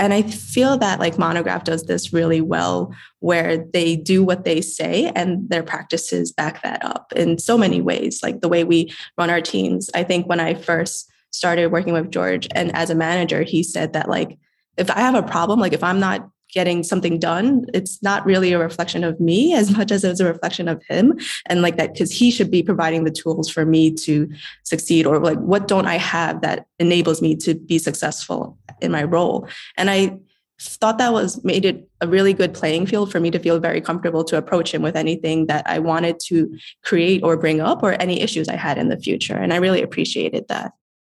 and 0.00 0.14
I 0.14 0.22
feel 0.22 0.78
that 0.78 0.98
like 0.98 1.18
Monograph 1.18 1.64
does 1.64 1.84
this 1.84 2.10
really 2.10 2.40
well, 2.40 2.94
where 3.18 3.58
they 3.58 3.96
do 3.96 4.24
what 4.24 4.46
they 4.46 4.62
say 4.62 5.12
and 5.14 5.46
their 5.50 5.62
practices 5.62 6.32
back 6.32 6.62
that 6.62 6.82
up 6.82 7.12
in 7.14 7.38
so 7.38 7.58
many 7.58 7.82
ways. 7.82 8.22
Like 8.22 8.40
the 8.40 8.48
way 8.48 8.64
we 8.64 8.94
run 9.18 9.28
our 9.28 9.42
teams. 9.42 9.90
I 9.94 10.02
think 10.04 10.26
when 10.26 10.40
I 10.40 10.54
first 10.54 11.10
started 11.32 11.70
working 11.70 11.92
with 11.92 12.10
George 12.10 12.48
and 12.54 12.74
as 12.74 12.88
a 12.88 12.94
manager, 12.94 13.42
he 13.42 13.62
said 13.62 13.92
that 13.92 14.08
like 14.08 14.38
if 14.78 14.90
I 14.90 15.00
have 15.00 15.14
a 15.14 15.22
problem, 15.22 15.60
like 15.60 15.74
if 15.74 15.84
I'm 15.84 16.00
not 16.00 16.26
getting 16.52 16.82
something 16.82 17.18
done 17.18 17.64
it's 17.74 18.02
not 18.02 18.24
really 18.24 18.52
a 18.52 18.58
reflection 18.58 19.04
of 19.04 19.18
me 19.20 19.54
as 19.54 19.70
much 19.76 19.90
as 19.90 20.04
it's 20.04 20.20
a 20.20 20.24
reflection 20.24 20.68
of 20.68 20.82
him 20.88 21.18
and 21.46 21.62
like 21.62 21.76
that 21.76 21.92
because 21.92 22.12
he 22.12 22.30
should 22.30 22.50
be 22.50 22.62
providing 22.62 23.04
the 23.04 23.10
tools 23.10 23.48
for 23.48 23.64
me 23.64 23.90
to 23.90 24.28
succeed 24.64 25.06
or 25.06 25.18
like 25.18 25.38
what 25.38 25.68
don't 25.68 25.86
i 25.86 25.96
have 25.96 26.40
that 26.40 26.66
enables 26.78 27.20
me 27.20 27.36
to 27.36 27.54
be 27.54 27.78
successful 27.78 28.58
in 28.80 28.90
my 28.90 29.04
role. 29.04 29.48
And 29.76 29.90
I 29.90 30.18
thought 30.60 30.98
that 30.98 31.12
was 31.12 31.42
made 31.42 31.64
it 31.64 31.88
a 32.02 32.08
really 32.08 32.34
good 32.34 32.52
playing 32.52 32.86
field 32.86 33.10
for 33.10 33.18
me 33.18 33.30
to 33.30 33.38
feel 33.38 33.58
very 33.58 33.80
comfortable 33.80 34.24
to 34.24 34.36
approach 34.36 34.74
him 34.74 34.82
with 34.82 34.94
anything 34.94 35.46
that 35.46 35.66
I 35.66 35.78
wanted 35.78 36.20
to 36.26 36.54
create 36.84 37.22
or 37.22 37.36
bring 37.36 37.60
up 37.60 37.82
or 37.82 37.92
any 37.92 38.20
issues 38.20 38.48
I 38.48 38.56
had 38.56 38.76
in 38.76 38.88
the 38.88 38.98
future. 38.98 39.36
And 39.36 39.54
I 39.54 39.56
really 39.56 39.82
appreciated 39.82 40.48
that. 40.48 40.72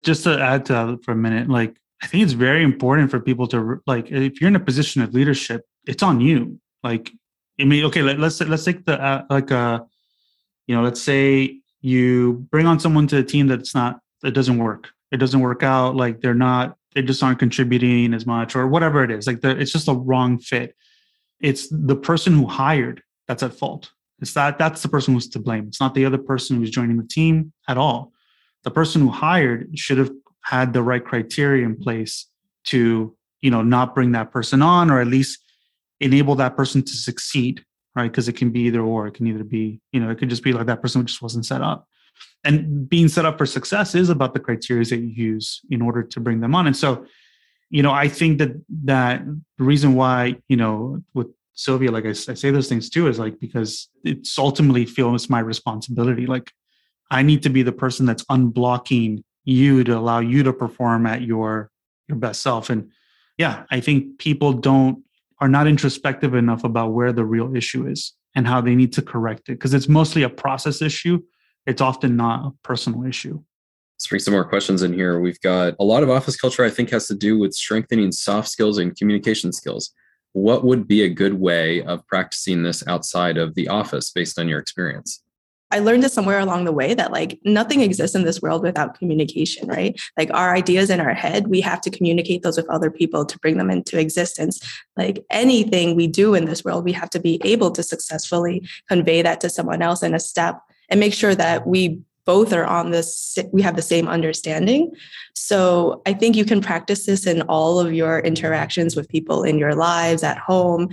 Just 0.03 0.23
to 0.23 0.39
add 0.39 0.65
to 0.65 0.73
that 0.73 1.03
for 1.03 1.11
a 1.11 1.15
minute, 1.15 1.50
like 1.50 1.75
I 2.01 2.08
think 2.08 2.24
it's 2.24 2.34
very 2.34 2.63
important 2.63 3.12
for 3.12 3.20
people 3.20 3.48
to 3.48 3.81
like 3.86 4.12
if 4.12 4.41
you're 4.41 4.48
in 4.48 4.55
a 4.55 4.60
position 4.60 5.01
of 5.01 5.13
leadership, 5.13 5.62
it's 5.86 6.03
on 6.03 6.20
you. 6.20 6.60
Like 6.84 7.12
I 7.60 7.65
mean, 7.65 7.86
okay, 7.86 8.01
let, 8.01 8.20
us 8.20 8.41
let's 8.41 8.63
take 8.63 8.86
the 8.86 9.01
uh, 9.01 9.24
like 9.29 9.51
uh 9.51 9.81
you 10.67 10.75
know, 10.75 10.84
let's 10.84 11.01
say 11.01 11.60
you 11.81 12.46
bring 12.51 12.65
on 12.65 12.79
someone 12.79 13.08
to 13.08 13.17
a 13.17 13.24
team 13.24 13.48
that's 13.48 13.75
not 13.75 14.00
that 14.22 14.31
doesn't 14.31 14.58
work. 14.58 14.89
It 15.12 15.17
doesn't 15.17 15.39
work 15.39 15.63
out. 15.63 15.96
Like 15.96 16.22
they're 16.22 16.34
not 16.34 16.77
they 16.93 17.01
just 17.01 17.24
aren't 17.24 17.39
contributing 17.39 18.13
as 18.13 18.25
much 18.25 18.55
or 18.55 18.67
whatever 18.67 19.03
it 19.03 19.12
is 19.12 19.27
like 19.27 19.43
it's 19.43 19.72
just 19.72 19.88
a 19.88 19.93
wrong 19.93 20.38
fit 20.38 20.75
it's 21.39 21.67
the 21.70 21.96
person 21.96 22.34
who 22.34 22.46
hired 22.46 23.01
that's 23.27 23.43
at 23.43 23.53
fault 23.53 23.91
it's 24.20 24.34
that 24.34 24.58
that's 24.58 24.81
the 24.81 24.89
person 24.89 25.13
who's 25.13 25.29
to 25.29 25.39
blame 25.39 25.67
it's 25.67 25.79
not 25.79 25.93
the 25.93 26.05
other 26.05 26.17
person 26.17 26.58
who's 26.58 26.70
joining 26.70 26.98
the 26.98 27.08
team 27.08 27.51
at 27.67 27.77
all 27.77 28.12
the 28.63 28.72
person 28.72 29.01
who 29.01 29.10
hired 29.10 29.67
should 29.77 29.98
have 29.98 30.12
had 30.43 30.74
the 30.74 30.81
right 30.81 31.03
criteria 31.03 31.65
in 31.65 31.75
place 31.75 32.27
to 32.65 33.15
you 33.41 33.51
know 33.51 33.62
not 33.62 33.95
bring 33.95 34.12
that 34.12 34.31
person 34.31 34.62
on 34.62 34.89
or 34.91 35.01
at 35.01 35.07
least 35.07 35.39
enable 36.00 36.36
that 36.36 36.55
person 36.55 36.81
to 36.81 36.93
succeed 36.93 37.63
right? 37.95 38.10
Because 38.10 38.27
it 38.27 38.38
can 38.38 38.51
be 38.51 38.62
either 38.62 38.81
or. 38.81 39.07
It 39.07 39.15
can 39.15 39.27
either 39.27 39.43
be 39.43 39.81
you 39.91 40.00
know 40.00 40.10
it 40.10 40.17
could 40.17 40.29
just 40.29 40.43
be 40.43 40.53
like 40.53 40.67
that 40.67 40.81
person 40.81 41.05
just 41.05 41.21
wasn't 41.21 41.45
set 41.45 41.62
up. 41.62 41.88
And 42.43 42.89
being 42.89 43.07
set 43.07 43.25
up 43.25 43.38
for 43.38 43.45
success 43.45 43.95
is 43.95 44.10
about 44.10 44.33
the 44.33 44.39
criteria 44.39 44.86
that 44.86 44.98
you 44.98 45.07
use 45.07 45.62
in 45.69 45.81
order 45.81 46.03
to 46.03 46.19
bring 46.19 46.41
them 46.41 46.55
on. 46.55 46.67
And 46.67 46.75
so 46.75 47.05
you 47.74 47.81
know 47.81 47.91
i 47.91 48.07
think 48.07 48.38
that 48.38 48.51
that 48.83 49.24
the 49.57 49.63
reason 49.63 49.95
why 49.95 50.36
you 50.50 50.57
know 50.57 51.01
with 51.13 51.27
sylvia 51.53 51.89
like 51.89 52.05
I, 52.05 52.09
I 52.09 52.13
say 52.13 52.51
those 52.51 52.68
things 52.68 52.89
too 52.89 53.07
is 53.07 53.18
like 53.18 53.39
because 53.39 53.87
it's 54.03 54.37
ultimately 54.37 54.85
feels 54.85 55.29
my 55.29 55.39
responsibility. 55.39 56.25
Like 56.25 56.51
i 57.09 57.24
need 57.24 57.44
to 57.44 57.50
be 57.50 57.63
the 57.63 57.72
person 57.72 58.05
that's 58.05 58.25
unblocking 58.25 59.24
you 59.44 59.84
to 59.84 59.98
allow 59.98 60.20
you 60.20 60.44
to 60.44 60.54
perform 60.54 61.06
at 61.06 61.22
your 61.22 61.70
your 62.08 62.18
best 62.18 62.42
self 62.42 62.70
and 62.70 62.90
yeah 63.38 63.64
i 63.72 63.80
think 63.80 64.18
people 64.20 64.54
don't 64.54 65.04
are 65.40 65.48
not 65.48 65.68
introspective 65.68 66.36
enough 66.36 66.64
about 66.64 66.94
where 66.94 67.12
the 67.12 67.25
real 67.25 67.56
issue 67.56 67.88
is 67.88 68.14
and 68.36 68.48
how 68.48 68.62
they 68.62 68.75
need 68.75 68.94
to 68.94 69.01
correct 69.01 69.50
it 69.50 69.54
because 69.54 69.74
it's 69.74 69.88
mostly 69.88 70.24
a 70.24 70.30
process 70.30 70.82
issue 70.82 71.20
it's 71.66 71.82
often 71.82 72.16
not 72.16 72.46
a 72.46 72.51
personal 72.64 73.06
issue. 73.06 73.42
Let's 73.96 74.08
bring 74.08 74.20
some 74.20 74.34
more 74.34 74.46
questions 74.46 74.82
in 74.82 74.94
here. 74.94 75.20
We've 75.20 75.40
got 75.42 75.75
a 75.80 75.84
lot 75.84 76.01
of 76.01 76.10
office 76.10 76.36
culture, 76.36 76.64
I 76.64 76.72
think, 76.72 76.90
has 76.90 77.08
to 77.08 77.16
do 77.16 77.38
with 77.38 77.54
strengthening 77.54 78.12
soft 78.12 78.50
skills 78.50 78.80
and 78.80 78.96
communication 78.98 79.54
skills. 79.54 79.92
What 80.34 80.64
would 80.64 80.88
be 80.88 81.04
a 81.04 81.10
good 81.10 81.36
way 81.36 81.84
of 81.84 82.06
practicing 82.08 82.64
this 82.64 82.86
outside 82.88 83.38
of 83.38 83.54
the 83.54 83.68
office 83.68 84.10
based 84.10 84.40
on 84.40 84.48
your 84.48 84.60
experience? 84.60 85.22
I 85.72 85.79
learned 85.79 86.03
it 86.03 86.12
somewhere 86.12 86.40
along 86.40 86.66
the 86.66 86.72
way 86.72 86.94
that 86.94 87.12
like 87.12 87.40
nothing 87.44 87.81
exists 87.81 88.16
in 88.16 88.25
this 88.25 88.42
world 88.42 88.62
without 88.62 88.98
communication, 88.98 89.68
right? 89.68 90.00
Like 90.18 90.29
our 90.34 90.53
ideas 90.55 90.90
in 90.90 91.00
our 91.00 91.14
head, 91.14 91.48
we 91.48 91.62
have 91.62 91.81
to 91.81 91.90
communicate 91.90 92.44
those 92.44 92.57
with 92.57 92.70
other 92.70 92.92
people 92.92 93.25
to 93.25 93.40
bring 93.40 93.57
them 93.57 93.70
into 93.70 94.00
existence. 94.00 94.60
Like 94.98 95.24
anything 95.29 95.96
we 95.96 96.07
do 96.07 96.36
in 96.36 96.46
this 96.46 96.64
world, 96.64 96.84
we 96.84 96.92
have 96.94 97.10
to 97.12 97.20
be 97.20 97.42
able 97.44 97.72
to 97.72 97.84
successfully 97.84 98.68
convey 98.90 99.22
that 99.22 99.42
to 99.42 99.50
someone 99.50 99.81
else 99.81 100.03
in 100.03 100.14
a 100.14 100.20
step 100.20 100.60
and 100.90 101.00
make 101.00 101.14
sure 101.14 101.34
that 101.36 101.66
we 101.66 102.01
both 102.31 102.53
are 102.53 102.65
on 102.65 102.91
this 102.91 103.37
we 103.51 103.61
have 103.61 103.75
the 103.75 103.89
same 103.94 104.07
understanding. 104.07 104.81
So 105.33 106.01
i 106.09 106.13
think 106.20 106.37
you 106.37 106.46
can 106.51 106.61
practice 106.61 107.01
this 107.05 107.24
in 107.31 107.41
all 107.55 107.74
of 107.83 107.89
your 108.01 108.20
interactions 108.20 108.96
with 108.96 109.13
people 109.15 109.39
in 109.50 109.55
your 109.63 109.75
lives 109.75 110.24
at 110.31 110.37
home 110.37 110.83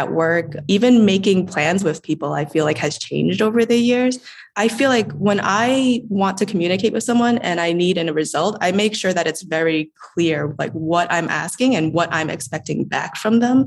at 0.00 0.06
work. 0.22 0.48
Even 0.76 1.04
making 1.14 1.46
plans 1.46 1.84
with 1.84 2.02
people 2.10 2.30
i 2.32 2.44
feel 2.52 2.64
like 2.64 2.78
has 2.86 2.98
changed 2.98 3.40
over 3.46 3.64
the 3.64 3.80
years. 3.92 4.18
I 4.64 4.66
feel 4.78 4.90
like 4.96 5.10
when 5.28 5.40
i 5.60 6.02
want 6.20 6.36
to 6.38 6.46
communicate 6.52 6.92
with 6.96 7.04
someone 7.10 7.36
and 7.48 7.60
i 7.66 7.70
need 7.72 7.96
a 7.96 8.12
result 8.22 8.52
i 8.66 8.70
make 8.82 8.94
sure 9.00 9.14
that 9.18 9.28
it's 9.30 9.44
very 9.58 9.80
clear 10.08 10.38
like 10.62 10.72
what 10.72 11.06
i'm 11.16 11.28
asking 11.44 11.76
and 11.76 11.92
what 11.96 12.08
i'm 12.18 12.30
expecting 12.36 12.78
back 12.96 13.12
from 13.22 13.38
them. 13.44 13.58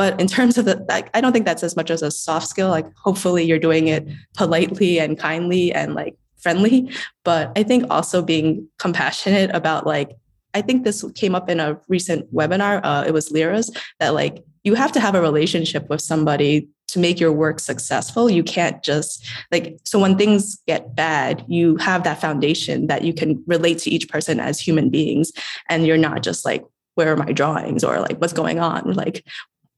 But 0.00 0.20
in 0.22 0.26
terms 0.36 0.58
of 0.58 0.64
the 0.68 0.76
like, 0.94 1.08
i 1.16 1.20
don't 1.20 1.32
think 1.34 1.46
that's 1.46 1.66
as 1.68 1.76
much 1.78 1.90
as 1.96 2.02
a 2.02 2.10
soft 2.10 2.48
skill. 2.52 2.70
Like 2.78 2.88
hopefully 3.06 3.44
you're 3.44 3.66
doing 3.68 3.86
it 3.96 4.02
politely 4.40 4.92
and 4.98 5.16
kindly 5.28 5.66
and 5.80 5.94
like 6.02 6.16
friendly, 6.44 6.90
but 7.24 7.50
I 7.56 7.62
think 7.62 7.86
also 7.90 8.22
being 8.22 8.68
compassionate 8.78 9.50
about 9.54 9.86
like, 9.86 10.10
I 10.52 10.60
think 10.60 10.84
this 10.84 11.02
came 11.14 11.34
up 11.34 11.48
in 11.48 11.58
a 11.58 11.80
recent 11.88 12.32
webinar. 12.32 12.80
Uh, 12.84 13.02
it 13.06 13.12
was 13.12 13.32
Lyra's 13.32 13.74
that 13.98 14.14
like 14.14 14.44
you 14.62 14.74
have 14.74 14.92
to 14.92 15.00
have 15.00 15.14
a 15.14 15.20
relationship 15.20 15.88
with 15.88 16.02
somebody 16.02 16.68
to 16.88 16.98
make 16.98 17.18
your 17.18 17.32
work 17.32 17.60
successful. 17.60 18.28
You 18.28 18.44
can't 18.44 18.82
just 18.84 19.26
like, 19.50 19.78
so 19.84 19.98
when 19.98 20.16
things 20.18 20.62
get 20.68 20.94
bad, 20.94 21.44
you 21.48 21.76
have 21.78 22.04
that 22.04 22.20
foundation 22.20 22.88
that 22.88 23.02
you 23.02 23.14
can 23.14 23.42
relate 23.46 23.78
to 23.78 23.90
each 23.90 24.08
person 24.08 24.38
as 24.38 24.60
human 24.60 24.90
beings. 24.90 25.32
And 25.70 25.86
you're 25.86 25.96
not 25.96 26.22
just 26.22 26.44
like, 26.44 26.62
where 26.94 27.10
are 27.10 27.16
my 27.16 27.32
drawings 27.32 27.82
or 27.82 27.98
like, 28.00 28.18
what's 28.18 28.34
going 28.34 28.60
on? 28.60 28.92
Like, 28.92 29.24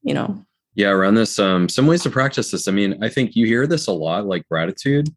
you 0.03 0.13
know. 0.13 0.45
Yeah, 0.75 0.89
around 0.89 1.15
this, 1.15 1.39
um, 1.39 1.69
some 1.69 1.87
ways 1.87 2.03
to 2.03 2.11
practice 2.11 2.51
this. 2.51 2.67
I 2.67 2.71
mean, 2.71 3.01
I 3.03 3.09
think 3.09 3.35
you 3.35 3.47
hear 3.47 3.65
this 3.65 3.87
a 3.87 3.93
lot, 3.93 4.27
like 4.27 4.47
gratitude 4.47 5.07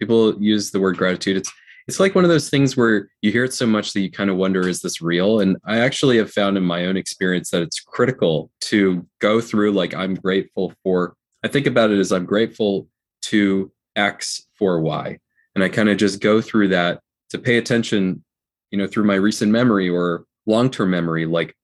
people 0.00 0.40
use 0.42 0.70
the 0.70 0.80
word 0.80 0.96
gratitude. 0.96 1.36
It's 1.36 1.52
it's 1.86 2.00
like 2.00 2.14
one 2.14 2.24
of 2.24 2.30
those 2.30 2.50
things 2.50 2.76
where 2.76 3.08
you 3.22 3.32
hear 3.32 3.44
it 3.44 3.54
so 3.54 3.66
much 3.66 3.92
that 3.92 4.00
you 4.00 4.10
kind 4.10 4.30
of 4.30 4.36
wonder 4.36 4.68
is 4.68 4.80
this 4.80 5.00
real? 5.00 5.40
And 5.40 5.56
i 5.64 5.78
actually 5.78 6.16
have 6.18 6.32
found 6.32 6.56
in 6.56 6.64
my 6.64 6.86
own 6.86 6.96
experience 6.96 7.50
that 7.50 7.62
it's 7.62 7.80
critical 7.80 8.50
to 8.62 9.06
go 9.20 9.40
through 9.40 9.72
like 9.72 9.94
i'm 9.94 10.14
grateful 10.14 10.72
for 10.82 11.14
i 11.44 11.48
think 11.48 11.66
about 11.66 11.90
it 11.90 11.98
as 11.98 12.12
i'm 12.12 12.26
grateful 12.26 12.88
to 13.22 13.72
x 13.96 14.46
for 14.54 14.80
y. 14.80 15.18
And 15.54 15.64
i 15.64 15.68
kind 15.68 15.88
of 15.88 15.96
just 15.96 16.20
go 16.20 16.40
through 16.40 16.68
that 16.68 17.00
to 17.30 17.38
pay 17.38 17.58
attention 17.58 18.24
you 18.70 18.78
know 18.78 18.86
through 18.86 19.04
my 19.04 19.16
recent 19.16 19.52
memory 19.52 19.88
or 19.88 20.24
long-term 20.46 20.90
memory 20.90 21.26
like 21.26 21.54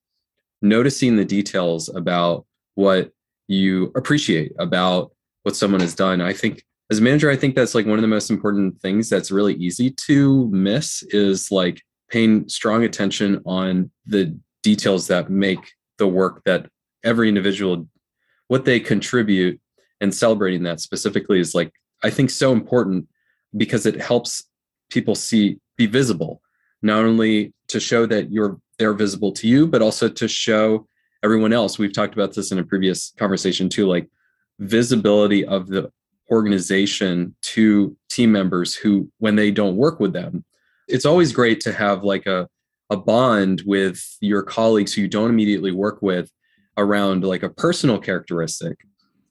noticing 0.63 1.17
the 1.17 1.25
details 1.25 1.89
about 1.89 2.47
what 2.75 3.13
you 3.49 3.93
appreciate 3.95 4.53
about 4.59 5.13
what 5.45 5.57
someone 5.57 5.81
has 5.81 5.95
done. 5.95 6.21
I 6.21 6.33
think 6.33 6.65
as 6.91 6.99
a 6.99 7.03
manager, 7.03 7.31
I 7.31 7.37
think 7.37 7.55
that's 7.55 7.75
like 7.75 7.87
one 7.87 7.99
of 7.99 8.03
the 8.03 8.09
most 8.09 8.31
important 8.31 8.81
things 8.81 9.09
that's 9.09 9.31
really 9.31 9.55
easy 9.55 9.91
to 9.91 10.49
miss 10.51 11.03
is 11.05 11.51
like 11.51 11.83
paying 12.09 12.49
strong 12.49 12.85
attention 12.85 13.43
on 13.45 13.91
the 14.07 14.39
details 14.63 15.09
that 15.09 15.31
make 15.31 15.73
the 15.99 16.07
work 16.07 16.43
that 16.45 16.69
every 17.05 17.29
individual 17.29 17.89
what 18.49 18.65
they 18.65 18.79
contribute 18.79 19.61
and 20.01 20.15
celebrating 20.15 20.63
that 20.63 20.81
specifically 20.81 21.41
is 21.41 21.55
like 21.55 21.73
I 22.05 22.11
think 22.11 22.31
so 22.31 22.53
important 22.53 23.09
because 23.57 23.87
it 23.87 24.01
helps 24.01 24.45
people 24.91 25.15
see 25.15 25.59
be 25.77 25.87
visible 25.87 26.41
not 26.83 27.05
only 27.05 27.53
to 27.69 27.81
show 27.81 28.07
that 28.07 28.31
you're 28.31 28.61
they're 28.79 28.93
visible 28.93 29.33
to 29.33 29.49
you 29.49 29.67
but 29.67 29.83
also 29.83 30.09
to 30.09 30.29
show 30.29 30.87
everyone 31.25 31.53
else. 31.53 31.79
We've 31.79 31.93
talked 31.93 32.15
about 32.15 32.35
this 32.35 32.53
in 32.53 32.59
a 32.59 32.65
previous 32.65 33.13
conversation 33.19 33.69
too 33.69 33.87
like 33.87 34.09
visibility 34.61 35.45
of 35.45 35.67
the 35.67 35.91
organization 36.31 37.35
to 37.43 37.97
team 38.11 38.33
members 38.33 38.75
who, 38.75 39.11
when 39.19 39.37
they 39.37 39.51
don't 39.51 39.77
work 39.77 40.01
with 40.01 40.13
them, 40.13 40.45
it's 40.89 41.07
always 41.07 41.33
great 41.33 41.61
to 41.61 41.73
have 41.73 42.05
like 42.05 42.27
a, 42.27 42.49
a 42.91 42.97
bond 42.97 43.63
with 43.67 44.03
your 44.21 44.43
colleagues 44.43 44.95
who 44.95 45.03
you 45.03 45.09
don't 45.09 45.31
immediately 45.31 45.73
work 45.73 46.01
with 46.03 46.31
around 46.77 47.25
like 47.25 47.43
a 47.43 47.51
personal 47.51 47.99
characteristic. 47.99 48.79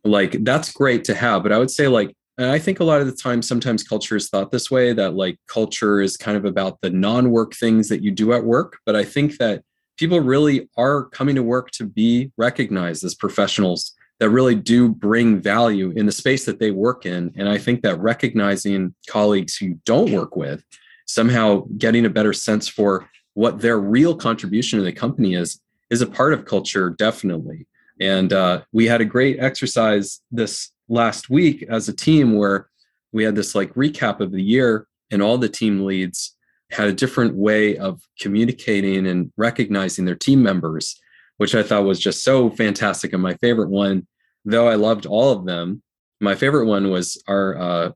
Like 0.04 0.44
that's 0.44 0.72
great 0.72 1.04
to 1.06 1.16
have. 1.16 1.44
But 1.44 1.52
I 1.52 1.58
would 1.58 1.72
say 1.72 1.88
like 1.88 2.16
I 2.38 2.60
think 2.60 2.82
a 2.82 2.84
lot 2.84 3.00
of 3.00 3.08
the 3.08 3.14
time, 3.14 3.42
sometimes 3.42 3.84
culture 3.84 4.18
is 4.18 4.30
thought 4.30 4.52
this 4.52 4.70
way 4.70 4.92
that 4.92 5.16
like 5.16 5.40
culture 5.48 6.02
is 6.02 6.18
kind 6.18 6.36
of 6.36 6.44
about 6.44 6.82
the 6.82 6.90
non 6.90 7.32
work 7.32 7.54
things 7.54 7.88
that 7.90 8.04
you 8.04 8.12
do 8.12 8.34
at 8.34 8.44
work. 8.44 8.80
But 8.86 8.96
I 8.96 9.06
think 9.06 9.38
that 9.38 9.64
people 9.98 10.20
really 10.20 10.70
are 10.76 11.06
coming 11.06 11.36
to 11.36 11.44
work 11.44 11.72
to 11.72 11.86
be 11.86 12.32
recognized 12.38 13.06
as 13.06 13.16
professionals 13.16 13.94
that 14.20 14.30
really 14.30 14.56
do 14.56 14.90
bring 14.90 15.42
value 15.42 15.92
in 15.96 16.06
the 16.06 16.12
space 16.12 16.46
that 16.46 16.60
they 16.60 16.72
work 16.72 17.06
in. 17.06 17.34
And 17.36 17.50
I 17.50 17.58
think 17.58 17.82
that 17.82 18.00
recognizing 18.00 18.96
colleagues 19.08 19.58
who 19.58 19.76
don't 19.86 20.12
work 20.12 20.36
with, 20.36 20.64
somehow 21.06 21.66
getting 21.78 22.06
a 22.06 22.10
better 22.10 22.34
sense 22.34 22.68
for 22.68 23.10
what 23.34 23.60
their 23.60 23.80
real 23.80 24.16
contribution 24.16 24.80
to 24.80 24.86
the 24.86 24.94
company 24.94 25.36
is, 25.36 25.60
is 25.90 26.02
a 26.02 26.08
part 26.08 26.34
of 26.34 26.46
culture, 26.46 26.90
definitely. 26.92 27.68
And 28.00 28.34
uh, 28.34 28.62
we 28.72 28.88
had 28.88 29.02
a 29.02 29.06
great 29.06 29.40
exercise 29.40 30.22
this 30.32 30.72
last 30.88 31.30
week 31.30 31.66
as 31.70 31.88
a 31.88 31.94
team 31.94 32.36
where 32.38 32.70
we 33.12 33.24
had 33.24 33.36
this 33.36 33.56
like 33.56 33.74
recap 33.76 34.20
of 34.20 34.32
the 34.32 34.44
year, 34.44 34.88
and 35.12 35.22
all 35.22 35.38
the 35.38 35.50
team 35.50 35.86
leads 35.86 36.36
had 36.72 36.88
a 36.88 36.94
different 36.94 37.36
way 37.36 37.78
of 37.78 38.02
communicating 38.20 39.08
and 39.08 39.32
recognizing 39.38 40.06
their 40.06 40.16
team 40.16 40.42
members, 40.42 41.00
which 41.38 41.56
I 41.56 41.64
thought 41.64 41.86
was 41.86 42.00
just 42.00 42.24
so 42.24 42.50
fantastic. 42.50 43.14
And 43.14 43.22
my 43.22 43.36
favorite 43.36 43.70
one, 43.70 44.08
though 44.44 44.68
I 44.68 44.76
loved 44.76 45.06
all 45.06 45.32
of 45.32 45.46
them, 45.46 45.82
my 46.22 46.36
favorite 46.36 46.66
one 46.66 46.90
was 46.90 47.22
our 47.28 47.58
uh, 47.58 47.92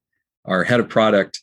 our 0.45 0.63
head 0.63 0.79
of 0.79 0.89
product 0.89 1.41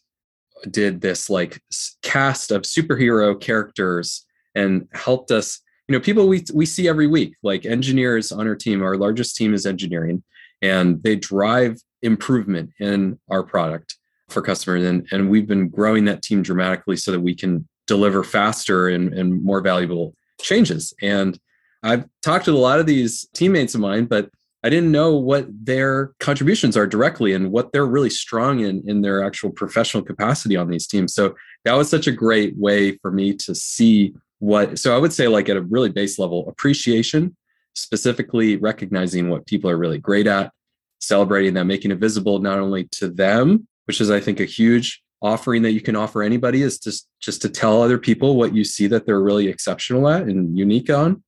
did 0.71 1.01
this 1.01 1.29
like 1.29 1.61
cast 2.03 2.51
of 2.51 2.63
superhero 2.63 3.39
characters 3.39 4.25
and 4.55 4.89
helped 4.93 5.31
us. 5.31 5.61
You 5.89 5.93
know, 5.95 6.01
people 6.01 6.27
we 6.27 6.45
we 6.53 6.67
see 6.67 6.89
every 6.89 7.07
week, 7.07 7.35
like 7.43 7.65
engineers 7.65 8.33
on 8.33 8.49
our 8.49 8.57
team. 8.57 8.83
Our 8.83 8.97
largest 8.97 9.37
team 9.37 9.55
is 9.55 9.67
engineering, 9.67 10.23
and 10.61 11.03
they 11.03 11.17
drive 11.17 11.79
improvement 12.03 12.71
in 12.81 13.19
our 13.31 13.43
product 13.43 13.97
for 14.29 14.43
customers. 14.43 14.85
And, 14.85 15.07
and 15.13 15.31
we've 15.31 15.47
been 15.47 15.69
growing 15.69 16.05
that 16.07 16.23
team 16.23 16.43
dramatically 16.43 16.97
so 16.97 17.13
that 17.13 17.21
we 17.21 17.35
can 17.35 17.69
deliver 17.87 18.25
faster 18.25 18.89
and, 18.89 19.13
and 19.15 19.43
more 19.43 19.61
valuable 19.61 20.15
changes. 20.41 20.93
And 21.01 21.39
I've 21.87 22.05
talked 22.23 22.47
to 22.47 22.53
a 22.53 22.59
lot 22.59 22.81
of 22.81 22.87
these 22.87 23.29
teammates 23.33 23.75
of 23.75 23.81
mine, 23.81 24.07
but 24.07 24.29
I 24.65 24.69
didn't 24.69 24.91
know 24.91 25.15
what 25.17 25.47
their 25.65 26.13
contributions 26.19 26.77
are 26.77 26.89
directly 26.89 27.33
and 27.33 27.53
what 27.53 27.71
they're 27.73 27.87
really 27.87 28.11
strong 28.11 28.61
in 28.61 28.83
in 28.89 29.01
their 29.03 29.23
actual 29.23 29.51
professional 29.51 30.03
capacity 30.03 30.57
on 30.57 30.69
these 30.69 30.89
teams. 30.89 31.15
So 31.15 31.37
that 31.65 31.75
was 31.75 31.89
such 31.89 32.09
a 32.09 32.13
great 32.13 32.57
way 32.57 32.97
for 32.99 33.13
me 33.13 33.35
to 33.35 33.55
see 33.55 34.15
what 34.41 34.79
so 34.79 34.95
I 34.95 34.99
would 34.99 35.13
say 35.13 35.29
like 35.29 35.49
at 35.49 35.57
a 35.57 35.63
really 35.63 35.89
base 35.89 36.19
level 36.19 36.49
appreciation, 36.49 37.37
specifically 37.75 38.57
recognizing 38.57 39.31
what 39.31 39.47
people 39.47 39.71
are 39.71 39.79
really 39.79 39.99
great 39.99 40.27
at, 40.27 40.53
celebrating 40.99 41.55
them, 41.55 41.69
making 41.69 41.93
it 41.93 41.99
visible 41.99 42.41
not 42.41 42.59
only 42.59 42.85
to 42.99 43.09
them, 43.09 43.69
which 43.85 44.01
is 44.01 44.11
I 44.11 44.19
think 44.19 44.41
a 44.41 44.45
huge 44.45 45.01
offering 45.23 45.63
that 45.63 45.73
you 45.73 45.81
can 45.81 45.95
offer 45.95 46.25
anybody 46.25 46.63
is 46.63 46.81
just 46.81 47.09
just 47.21 47.41
to 47.43 47.49
tell 47.49 47.83
other 47.83 47.99
people 47.99 48.35
what 48.35 48.53
you 48.53 48.65
see 48.65 48.89
that 48.89 49.07
they're 49.07 49.23
really 49.23 49.47
exceptional 49.47 50.09
at 50.09 50.23
and 50.23 50.59
unique 50.59 50.91
on, 50.91 51.23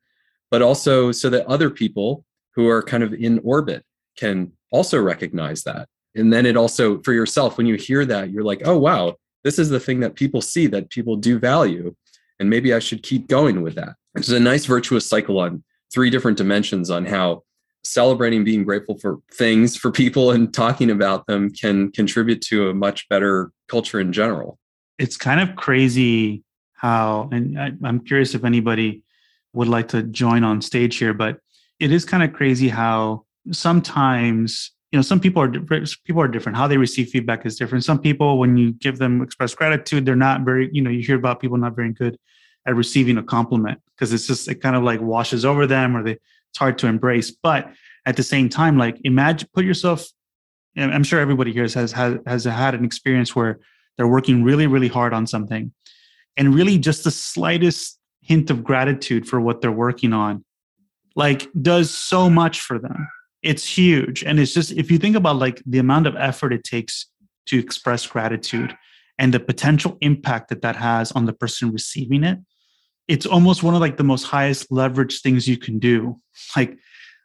but 0.51 0.63
also 0.63 1.13
so 1.13 1.31
that 1.31 1.47
other 1.47 1.71
people 1.71 2.25
who 2.55 2.69
are 2.69 2.83
kind 2.83 3.03
of 3.03 3.13
in 3.13 3.41
orbit 3.45 3.85
can 4.17 4.53
also 4.71 5.01
recognize 5.01 5.63
that. 5.65 5.89
And 6.15 6.33
then 6.33 6.47
it 6.47 6.57
also 6.57 7.01
for 7.03 7.13
yourself 7.13 7.57
when 7.57 7.67
you 7.67 7.77
hear 7.77 8.05
that 8.07 8.31
you're 8.31 8.45
like, 8.45 8.63
"Oh 8.65 8.79
wow, 8.79 9.17
this 9.45 9.59
is 9.59 9.69
the 9.69 9.81
thing 9.81 10.01
that 10.01 10.15
people 10.15 10.41
see 10.41 10.67
that 10.69 10.91
people 10.91 11.17
do 11.17 11.39
value." 11.39 11.95
And 12.41 12.51
maybe 12.51 12.73
I 12.73 12.79
should 12.79 13.03
keep 13.03 13.29
going 13.29 13.63
with 13.63 13.75
that. 13.77 13.95
It's 14.15 14.29
a 14.31 14.41
nice 14.41 14.65
virtuous 14.67 15.07
cycle 15.07 15.39
on 15.39 15.63
three 15.93 16.11
different 16.11 16.39
dimensions 16.39 16.91
on 16.91 17.07
how 17.07 17.43
celebrating 17.85 18.45
being 18.45 18.65
grateful 18.65 18.99
for 18.99 19.19
things 19.33 19.77
for 19.77 19.91
people 19.91 20.31
and 20.31 20.53
talking 20.53 20.91
about 20.91 21.27
them 21.27 21.51
can 21.51 21.91
contribute 21.93 22.43
to 22.43 22.69
a 22.69 22.75
much 22.75 23.09
better 23.09 23.51
culture 23.69 24.01
in 24.01 24.13
general 24.13 24.59
it's 24.99 25.17
kind 25.17 25.41
of 25.41 25.57
crazy 25.57 26.43
how 26.75 27.29
and 27.33 27.59
I, 27.59 27.73
i'm 27.85 28.01
curious 28.01 28.35
if 28.35 28.45
anybody 28.45 29.03
would 29.59 29.69
like 29.69 29.89
to 29.89 30.03
join 30.03 30.45
on 30.45 30.63
stage 30.63 30.97
here 30.97 31.15
but 31.15 31.39
it 31.79 31.93
is 31.93 32.05
kind 32.05 32.23
of 32.23 32.33
crazy 32.33 32.69
how 32.69 33.25
sometimes 33.53 34.73
you 34.93 34.99
know 34.99 35.03
some 35.03 35.21
people 35.21 35.43
are 35.43 35.51
people 36.05 36.23
are 36.23 36.29
different 36.29 36.57
how 36.57 36.67
they 36.67 36.77
receive 36.77 37.09
feedback 37.09 37.45
is 37.45 37.57
different 37.57 37.85
some 37.85 37.99
people 37.99 38.39
when 38.39 38.57
you 38.57 38.73
give 38.73 38.99
them 38.99 39.23
express 39.23 39.55
gratitude 39.55 40.05
they're 40.05 40.17
not 40.17 40.43
very 40.43 40.71
you 40.73 40.83
know 40.83 40.91
you 40.91 41.03
hear 41.03 41.17
about 41.17 41.41
people 41.41 41.57
not 41.57 41.77
very 41.77 41.93
good 41.93 42.19
at 42.67 42.75
receiving 42.75 43.17
a 43.19 43.23
compliment 43.23 43.81
because 43.95 44.13
it's 44.13 44.27
just 44.27 44.49
it 44.49 44.57
kind 44.57 44.77
of 44.77 44.83
like 44.83 45.01
washes 45.01 45.45
over 45.45 45.67
them 45.67 45.97
or 45.97 46.03
they 46.03 46.19
it's 46.51 46.59
hard 46.59 46.79
to 46.79 46.87
embrace. 46.87 47.31
But 47.31 47.73
at 48.07 48.17
the 48.17 48.23
same 48.23 48.49
time, 48.49 48.79
like 48.79 49.01
imagine, 49.05 49.49
put 49.55 49.65
yourself. 49.65 50.07
I'm 50.77 51.05
sure 51.05 51.21
everybody 51.21 51.53
here 51.53 51.65
has 51.65 51.75
has 51.75 51.93
has 52.27 52.45
had 52.45 52.75
an 52.75 52.85
experience 52.85 53.35
where 53.35 53.61
they're 53.97 54.09
working 54.09 54.45
really 54.45 54.67
really 54.67 54.89
hard 54.89 55.13
on 55.13 55.27
something, 55.27 55.73
and 56.37 56.55
really 56.55 56.79
just 56.79 57.05
the 57.05 57.11
slightest 57.11 57.98
hint 58.29 58.51
of 58.51 58.63
gratitude 58.63 59.27
for 59.27 59.41
what 59.41 59.61
they're 59.61 59.73
working 59.73 60.13
on, 60.13 60.45
like 61.17 61.49
does 61.61 61.91
so 61.91 62.29
much 62.29 62.61
for 62.61 62.79
them. 62.79 63.09
It's 63.43 63.67
huge, 63.67 64.23
and 64.23 64.39
it's 64.39 64.55
just 64.55 64.73
if 64.73 64.91
you 64.91 64.99
think 64.99 65.17
about 65.17 65.37
like 65.37 65.63
the 65.65 65.79
amount 65.79 66.07
of 66.07 66.17
effort 66.17 66.53
it 66.53 66.65
takes 66.65 67.07
to 67.47 67.59
express 67.59 68.07
gratitude 68.07 68.77
and 69.19 69.33
the 69.33 69.41
potential 69.41 69.97
impact 70.01 70.49
that 70.51 70.63
that 70.63 70.77
has 70.77 71.11
on 71.13 71.25
the 71.25 71.33
person 71.33 71.73
receiving 71.73 72.25
it 72.25 72.39
it's 73.09 73.25
almost 73.25 73.63
one 73.63 73.75
of 73.75 73.81
like 73.81 73.97
the 73.97 74.05
most 74.05 74.25
highest 74.25 74.71
leverage 74.71 75.23
things 75.23 75.49
you 75.49 75.57
can 75.57 75.79
do. 75.79 76.17
Like 76.55 76.79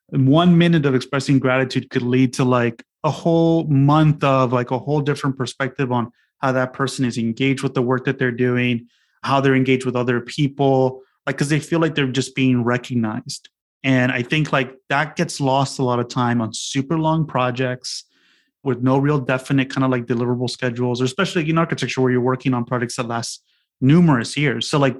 one 0.09 0.57
minute 0.57 0.85
of 0.85 0.95
expressing 0.95 1.39
gratitude 1.39 1.89
could 1.89 2.01
lead 2.01 2.33
to 2.33 2.45
like 2.45 2.83
a 3.03 3.11
whole 3.11 3.65
month 3.65 4.23
of 4.23 4.53
like 4.53 4.71
a 4.71 4.79
whole 4.79 5.01
different 5.01 5.37
perspective 5.37 5.91
on 5.91 6.11
how 6.39 6.53
that 6.53 6.73
person 6.73 7.05
is 7.05 7.17
engaged 7.17 7.63
with 7.63 7.73
the 7.73 7.81
work 7.81 8.05
that 8.05 8.17
they're 8.17 8.31
doing 8.31 8.87
how 9.23 9.39
they're 9.41 9.55
engaged 9.55 9.85
with 9.85 9.95
other 9.95 10.21
people 10.21 11.01
like 11.25 11.35
because 11.35 11.49
they 11.49 11.59
feel 11.59 11.79
like 11.79 11.95
they're 11.95 12.07
just 12.07 12.35
being 12.35 12.63
recognized 12.63 13.49
and 13.83 14.11
i 14.11 14.21
think 14.21 14.51
like 14.51 14.75
that 14.89 15.15
gets 15.15 15.39
lost 15.39 15.79
a 15.79 15.83
lot 15.83 15.99
of 15.99 16.07
time 16.07 16.41
on 16.41 16.53
super 16.53 16.97
long 16.97 17.25
projects 17.25 18.05
with 18.63 18.81
no 18.81 18.97
real 18.97 19.19
definite 19.19 19.69
kind 19.69 19.83
of 19.83 19.91
like 19.91 20.05
deliverable 20.05 20.49
schedules 20.49 21.01
or 21.01 21.05
especially 21.05 21.49
in 21.49 21.57
architecture 21.57 22.01
where 22.01 22.11
you're 22.11 22.21
working 22.21 22.53
on 22.53 22.63
projects 22.63 22.95
that 22.95 23.07
last 23.07 23.43
numerous 23.81 24.37
years 24.37 24.67
so 24.67 24.79
like 24.79 24.97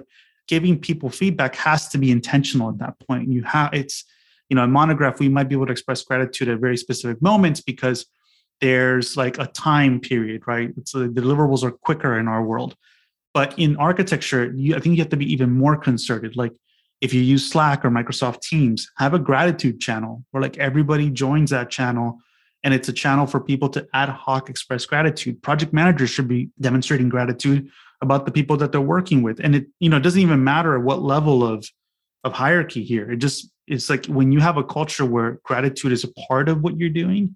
giving 0.48 0.80
people 0.80 1.10
feedback 1.10 1.56
has 1.56 1.88
to 1.90 1.98
be 1.98 2.12
intentional 2.12 2.70
at 2.70 2.78
that 2.80 3.00
point. 3.08 3.30
You 3.30 3.44
have 3.44 3.74
it's 3.74 4.06
you 4.50 4.56
know, 4.56 4.64
a 4.64 4.68
monograph 4.68 5.20
we 5.20 5.30
might 5.30 5.50
be 5.50 5.56
able 5.56 5.66
to 5.66 5.72
express 5.72 6.04
gratitude 6.04 6.50
at 6.50 6.60
very 6.60 6.78
specific 6.78 7.22
moments 7.22 7.62
because 7.62 8.06
there's 8.62 9.18
like 9.18 9.38
a 9.40 9.48
time 9.48 10.00
period, 10.00 10.44
right? 10.46 10.72
So 10.86 11.00
the 11.00 11.08
deliverables 11.08 11.64
are 11.64 11.72
quicker 11.72 12.20
in 12.20 12.28
our 12.28 12.44
world. 12.44 12.76
But 13.34 13.58
in 13.58 13.76
architecture, 13.78 14.52
you, 14.56 14.76
I 14.76 14.80
think 14.80 14.96
you 14.96 15.02
have 15.02 15.10
to 15.10 15.18
be 15.18 15.32
even 15.32 15.52
more 15.52 15.76
concerted. 15.76 16.36
Like 16.36 16.54
if 17.02 17.14
you 17.14 17.22
use 17.22 17.50
Slack 17.50 17.84
or 17.84 17.90
Microsoft 17.90 18.42
Teams, 18.42 18.90
have 18.98 19.14
a 19.14 19.20
gratitude 19.20 19.82
channel 19.82 20.24
where 20.32 20.42
like 20.42 20.58
everybody 20.58 21.10
joins 21.10 21.50
that 21.50 21.70
channel 21.70 22.20
and 22.64 22.74
it's 22.74 22.88
a 22.88 22.94
channel 22.94 23.26
for 23.26 23.42
people 23.42 23.70
to 23.70 23.88
ad 23.94 24.10
hoc 24.10 24.50
express 24.50 24.86
gratitude. 24.86 25.42
Project 25.42 25.74
managers 25.74 26.10
should 26.10 26.28
be 26.28 26.50
demonstrating 26.62 27.10
gratitude 27.10 27.70
about 28.04 28.26
the 28.26 28.32
people 28.32 28.58
that 28.58 28.72
they're 28.72 28.82
working 28.82 29.24
with 29.24 29.40
and 29.40 29.56
it 29.56 29.66
you 29.80 29.90
know 29.90 29.98
it 29.98 30.04
doesn't 30.04 30.22
even 30.22 30.44
matter 30.44 30.80
what 30.80 31.02
level 31.02 31.44
of 31.44 31.66
of 32.24 32.34
hierarchy 32.34 32.84
here 32.84 33.10
it 33.12 33.18
just 33.18 33.50
it's 33.66 33.90
like 33.90 34.06
when 34.08 34.32
you 34.32 34.40
have 34.40 34.58
a 34.58 34.64
culture 34.64 35.06
where 35.06 35.40
gratitude 35.44 35.92
is 35.92 36.04
a 36.04 36.12
part 36.28 36.50
of 36.50 36.62
what 36.62 36.78
you're 36.78 36.90
doing 36.90 37.34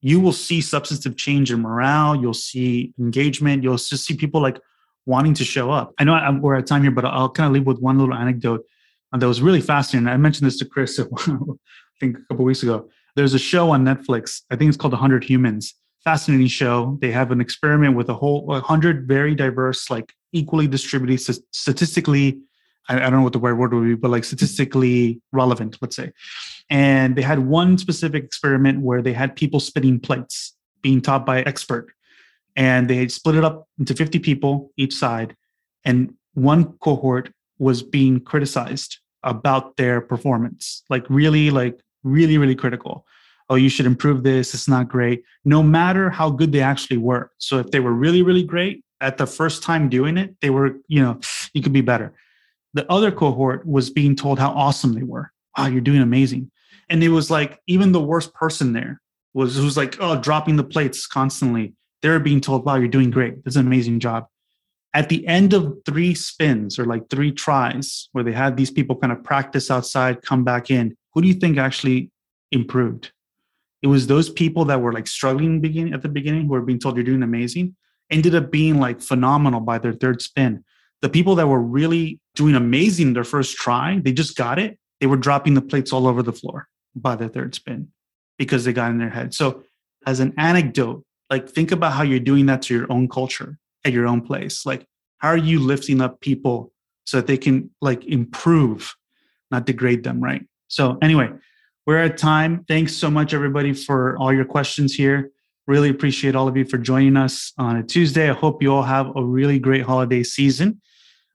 you 0.00 0.18
will 0.18 0.32
see 0.32 0.60
substantive 0.60 1.16
change 1.16 1.52
in 1.52 1.60
morale 1.60 2.16
you'll 2.16 2.34
see 2.34 2.92
engagement 2.98 3.62
you'll 3.62 3.76
just 3.76 4.06
see 4.06 4.16
people 4.16 4.40
like 4.40 4.58
wanting 5.06 5.34
to 5.34 5.44
show 5.44 5.70
up 5.70 5.92
i 5.98 6.04
know 6.04 6.14
I'm, 6.14 6.40
we're 6.40 6.56
at 6.56 6.66
time 6.66 6.82
here 6.82 6.90
but 6.90 7.04
i'll 7.04 7.30
kind 7.30 7.46
of 7.46 7.52
leave 7.52 7.66
with 7.66 7.78
one 7.78 7.98
little 7.98 8.14
anecdote 8.14 8.64
uh, 9.12 9.18
that 9.18 9.26
was 9.26 9.42
really 9.42 9.60
fascinating 9.60 10.08
i 10.08 10.16
mentioned 10.16 10.46
this 10.46 10.58
to 10.58 10.64
chris 10.64 10.98
i 11.28 11.34
think 11.98 12.18
a 12.18 12.20
couple 12.28 12.44
weeks 12.44 12.62
ago 12.62 12.88
there's 13.16 13.34
a 13.34 13.38
show 13.38 13.70
on 13.70 13.84
netflix 13.84 14.42
i 14.50 14.56
think 14.56 14.68
it's 14.68 14.76
called 14.76 14.92
100 14.92 15.24
humans 15.24 15.74
fascinating 16.04 16.46
show. 16.46 16.98
They 17.00 17.10
have 17.10 17.30
an 17.30 17.40
experiment 17.40 17.96
with 17.96 18.08
a 18.08 18.14
whole 18.14 18.46
100 18.46 19.06
very 19.06 19.34
diverse, 19.34 19.90
like 19.90 20.12
equally 20.32 20.66
distributed, 20.66 21.20
statistically, 21.52 22.40
I, 22.88 22.96
I 22.96 23.10
don't 23.10 23.12
know 23.12 23.22
what 23.22 23.32
the 23.32 23.38
right 23.38 23.52
word 23.52 23.74
would 23.74 23.84
be, 23.84 23.94
but 23.94 24.10
like 24.10 24.24
statistically 24.24 25.20
relevant, 25.32 25.76
let's 25.80 25.96
say. 25.96 26.12
And 26.70 27.16
they 27.16 27.22
had 27.22 27.40
one 27.40 27.78
specific 27.78 28.24
experiment 28.24 28.80
where 28.80 29.02
they 29.02 29.12
had 29.12 29.36
people 29.36 29.60
spinning 29.60 30.00
plates 30.00 30.54
being 30.82 31.00
taught 31.00 31.26
by 31.26 31.42
expert. 31.42 31.92
And 32.60 32.88
they 32.88 33.08
split 33.08 33.36
it 33.36 33.44
up 33.44 33.66
into 33.78 33.94
50 33.94 34.18
people 34.18 34.70
each 34.76 34.94
side. 34.94 35.34
And 35.84 36.14
one 36.34 36.74
cohort 36.78 37.32
was 37.58 37.82
being 37.82 38.20
criticized 38.20 38.98
about 39.22 39.76
their 39.76 40.00
performance, 40.00 40.82
like 40.90 41.04
really, 41.08 41.50
like 41.50 41.80
really, 42.04 42.38
really 42.38 42.54
critical 42.54 43.06
oh, 43.50 43.56
you 43.56 43.68
should 43.68 43.84
improve 43.84 44.22
this. 44.22 44.54
It's 44.54 44.68
not 44.68 44.88
great, 44.88 45.24
no 45.44 45.62
matter 45.62 46.08
how 46.08 46.30
good 46.30 46.52
they 46.52 46.62
actually 46.62 46.96
were. 46.96 47.32
So 47.38 47.58
if 47.58 47.72
they 47.72 47.80
were 47.80 47.92
really, 47.92 48.22
really 48.22 48.44
great, 48.44 48.84
at 49.00 49.18
the 49.18 49.26
first 49.26 49.62
time 49.62 49.88
doing 49.88 50.16
it, 50.16 50.36
they 50.40 50.50
were, 50.50 50.76
you 50.86 51.02
know, 51.02 51.18
you 51.52 51.60
could 51.60 51.72
be 51.72 51.80
better. 51.80 52.14
The 52.72 52.90
other 52.90 53.10
cohort 53.10 53.66
was 53.66 53.90
being 53.90 54.14
told 54.14 54.38
how 54.38 54.50
awesome 54.50 54.94
they 54.94 55.02
were. 55.02 55.32
Wow, 55.58 55.66
you're 55.66 55.80
doing 55.80 56.00
amazing. 56.00 56.50
And 56.88 57.02
it 57.02 57.08
was 57.08 57.30
like 57.30 57.60
even 57.66 57.90
the 57.90 58.00
worst 58.00 58.32
person 58.34 58.72
there 58.72 59.00
was 59.34 59.60
was 59.60 59.76
like, 59.76 59.96
oh, 60.00 60.16
dropping 60.20 60.56
the 60.56 60.64
plates 60.64 61.06
constantly. 61.06 61.74
They 62.02 62.08
were 62.08 62.18
being 62.18 62.40
told, 62.40 62.64
wow, 62.64 62.76
you're 62.76 62.88
doing 62.88 63.10
great. 63.10 63.44
That's 63.44 63.56
an 63.56 63.66
amazing 63.66 64.00
job. 64.00 64.26
At 64.92 65.08
the 65.08 65.26
end 65.26 65.52
of 65.52 65.78
three 65.86 66.14
spins 66.14 66.78
or 66.78 66.84
like 66.84 67.08
three 67.10 67.30
tries, 67.30 68.08
where 68.12 68.24
they 68.24 68.32
had 68.32 68.56
these 68.56 68.70
people 68.70 68.96
kind 68.96 69.12
of 69.12 69.22
practice 69.22 69.70
outside, 69.70 70.22
come 70.22 70.42
back 70.42 70.70
in, 70.70 70.96
who 71.14 71.22
do 71.22 71.28
you 71.28 71.34
think 71.34 71.58
actually 71.58 72.10
improved? 72.50 73.12
It 73.82 73.86
was 73.86 74.06
those 74.06 74.28
people 74.28 74.64
that 74.66 74.80
were 74.80 74.92
like 74.92 75.06
struggling 75.06 75.60
beginning 75.60 75.94
at 75.94 76.02
the 76.02 76.08
beginning 76.08 76.42
who 76.42 76.52
were 76.52 76.62
being 76.62 76.78
told 76.78 76.96
you're 76.96 77.04
doing 77.04 77.22
amazing, 77.22 77.76
ended 78.10 78.34
up 78.34 78.50
being 78.50 78.80
like 78.80 79.00
phenomenal 79.00 79.60
by 79.60 79.78
their 79.78 79.92
third 79.92 80.20
spin. 80.20 80.64
The 81.02 81.08
people 81.08 81.34
that 81.36 81.46
were 81.46 81.62
really 81.62 82.20
doing 82.34 82.54
amazing 82.54 83.14
their 83.14 83.24
first 83.24 83.56
try, 83.56 84.00
they 84.02 84.12
just 84.12 84.36
got 84.36 84.58
it. 84.58 84.78
They 85.00 85.06
were 85.06 85.16
dropping 85.16 85.54
the 85.54 85.62
plates 85.62 85.92
all 85.92 86.06
over 86.06 86.22
the 86.22 86.32
floor 86.32 86.68
by 86.94 87.16
their 87.16 87.28
third 87.28 87.54
spin 87.54 87.88
because 88.38 88.64
they 88.64 88.72
got 88.72 88.90
in 88.90 88.98
their 88.98 89.10
head. 89.10 89.32
So, 89.32 89.62
as 90.06 90.20
an 90.20 90.34
anecdote, 90.36 91.04
like 91.30 91.48
think 91.48 91.72
about 91.72 91.92
how 91.92 92.02
you're 92.02 92.18
doing 92.18 92.46
that 92.46 92.62
to 92.62 92.74
your 92.74 92.92
own 92.92 93.08
culture 93.08 93.58
at 93.84 93.92
your 93.92 94.06
own 94.06 94.20
place. 94.20 94.66
Like, 94.66 94.86
how 95.18 95.28
are 95.28 95.36
you 95.36 95.60
lifting 95.60 96.00
up 96.00 96.20
people 96.20 96.72
so 97.04 97.18
that 97.18 97.26
they 97.26 97.38
can 97.38 97.70
like 97.80 98.04
improve, 98.04 98.94
not 99.50 99.66
degrade 99.66 100.04
them, 100.04 100.20
right? 100.20 100.44
So, 100.68 100.98
anyway, 101.02 101.30
we're 101.86 101.98
at 101.98 102.18
time. 102.18 102.64
Thanks 102.68 102.94
so 102.94 103.10
much, 103.10 103.34
everybody, 103.34 103.72
for 103.72 104.16
all 104.18 104.32
your 104.32 104.44
questions 104.44 104.94
here. 104.94 105.30
Really 105.66 105.88
appreciate 105.88 106.34
all 106.34 106.48
of 106.48 106.56
you 106.56 106.64
for 106.64 106.78
joining 106.78 107.16
us 107.16 107.52
on 107.58 107.76
a 107.76 107.82
Tuesday. 107.82 108.28
I 108.30 108.34
hope 108.34 108.62
you 108.62 108.72
all 108.72 108.82
have 108.82 109.14
a 109.16 109.24
really 109.24 109.58
great 109.58 109.82
holiday 109.82 110.22
season. 110.22 110.80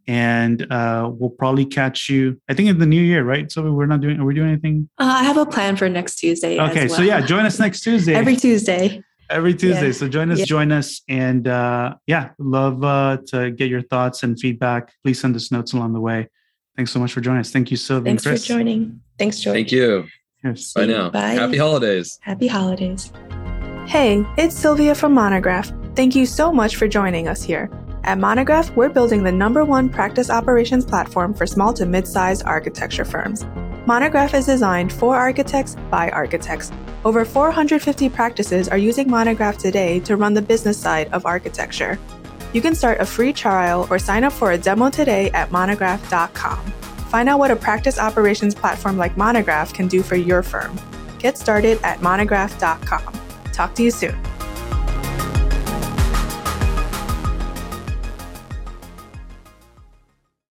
And 0.08 0.72
uh, 0.72 1.10
we'll 1.12 1.32
probably 1.32 1.66
catch 1.66 2.10
you, 2.10 2.40
I 2.48 2.54
think, 2.54 2.70
in 2.70 2.78
the 2.78 2.86
new 2.86 3.02
year, 3.02 3.24
right? 3.24 3.52
So 3.52 3.72
we're 3.72 3.88
not 3.88 4.02
doing, 4.02 4.20
are 4.20 4.26
we 4.26 4.36
doing 4.36 4.50
anything? 4.50 4.88
Uh, 5.00 5.06
I 5.06 5.24
have 5.24 5.38
a 5.38 5.48
plan 5.48 5.78
for 5.78 5.90
next 5.90 6.18
Tuesday. 6.18 6.60
Okay. 6.60 6.88
well. 6.88 6.98
So, 6.98 7.02
yeah, 7.02 7.22
join 7.22 7.46
us 7.46 7.60
next 7.60 7.82
Tuesday. 7.82 8.14
Every 8.16 8.36
Tuesday. 8.36 9.04
Every 9.30 9.54
Tuesday. 9.54 9.88
Yeah. 9.88 9.92
So 9.94 10.08
join 10.08 10.32
us, 10.32 10.40
Yeah. 10.40 10.46
join 10.46 10.72
us. 10.72 11.02
And 11.10 11.48
uh, 11.48 11.96
yeah, 12.08 12.30
love 12.38 12.84
uh, 12.84 13.18
to 13.28 13.52
get 13.52 13.70
your 13.70 13.82
thoughts 13.82 14.24
and 14.24 14.40
feedback. 14.40 14.94
Please 15.04 15.20
send 15.20 15.36
us 15.36 15.52
notes 15.52 15.74
along 15.74 15.94
the 15.94 16.00
way. 16.02 16.30
Thanks 16.76 16.92
so 16.92 17.00
much 17.00 17.14
for 17.14 17.22
joining 17.22 17.40
us. 17.40 17.52
Thank 17.52 17.72
you, 17.72 17.78
Sylvia 17.78 18.12
Thanks 18.12 18.26
and 18.26 18.40
for 18.40 18.46
joining. 18.46 19.02
Thanks, 19.18 19.40
George. 19.40 19.56
Thank 19.56 19.72
you. 19.72 20.06
Yes. 20.44 20.74
Bye 20.74 20.86
now. 20.86 21.10
Bye. 21.10 21.34
Happy 21.34 21.58
holidays. 21.58 22.20
Happy 22.22 22.48
holidays. 22.48 23.12
Hey, 23.88 24.26
it's 24.38 24.56
Sylvia 24.56 24.94
from 24.94 25.14
Monograph. 25.14 25.72
Thank 25.96 26.16
you 26.16 26.26
so 26.26 26.52
much 26.52 26.76
for 26.76 26.88
joining 26.88 27.28
us 27.28 27.42
here. 27.42 27.70
At 28.04 28.20
Monograph, 28.20 28.70
we're 28.76 28.90
building 28.90 29.24
the 29.24 29.32
number 29.32 29.64
one 29.66 29.90
practice 29.90 30.30
operations 30.30 30.86
platform 30.86 31.34
for 31.34 31.48
small 31.48 31.74
to 31.74 31.86
mid 31.86 32.08
sized 32.08 32.44
architecture 32.46 33.06
firms. 33.06 33.44
Monograph 33.86 34.34
is 34.34 34.48
designed 34.48 34.92
for 34.92 35.16
architects 35.16 35.76
by 35.92 36.10
architects. 36.10 36.72
Over 37.04 37.24
450 37.24 38.10
practices 38.10 38.68
are 38.68 38.80
using 38.80 39.08
Monograph 39.08 39.60
today 39.60 40.00
to 40.02 40.16
run 40.16 40.34
the 40.34 40.42
business 40.42 40.76
side 40.76 41.08
of 41.14 41.28
architecture. 41.28 42.00
You 42.52 42.62
can 42.62 42.74
start 42.74 43.00
a 43.00 43.06
free 43.06 43.32
trial 43.32 43.86
or 43.92 44.00
sign 44.00 44.24
up 44.24 44.34
for 44.34 44.54
a 44.54 44.58
demo 44.58 44.90
today 44.90 45.30
at 45.32 45.52
monograph.com. 45.52 46.66
Find 47.12 47.30
out 47.30 47.38
what 47.38 47.52
a 47.52 47.56
practice 47.56 48.00
operations 48.00 48.56
platform 48.56 48.98
like 48.98 49.18
Monograph 49.18 49.72
can 49.72 49.88
do 49.88 50.02
for 50.02 50.16
your 50.16 50.42
firm. 50.42 50.80
Get 51.20 51.38
started 51.38 51.80
at 51.84 52.02
monograph.com. 52.02 53.14
Talk 53.54 53.76
to 53.76 53.84
you 53.84 53.92
soon. 53.92 54.20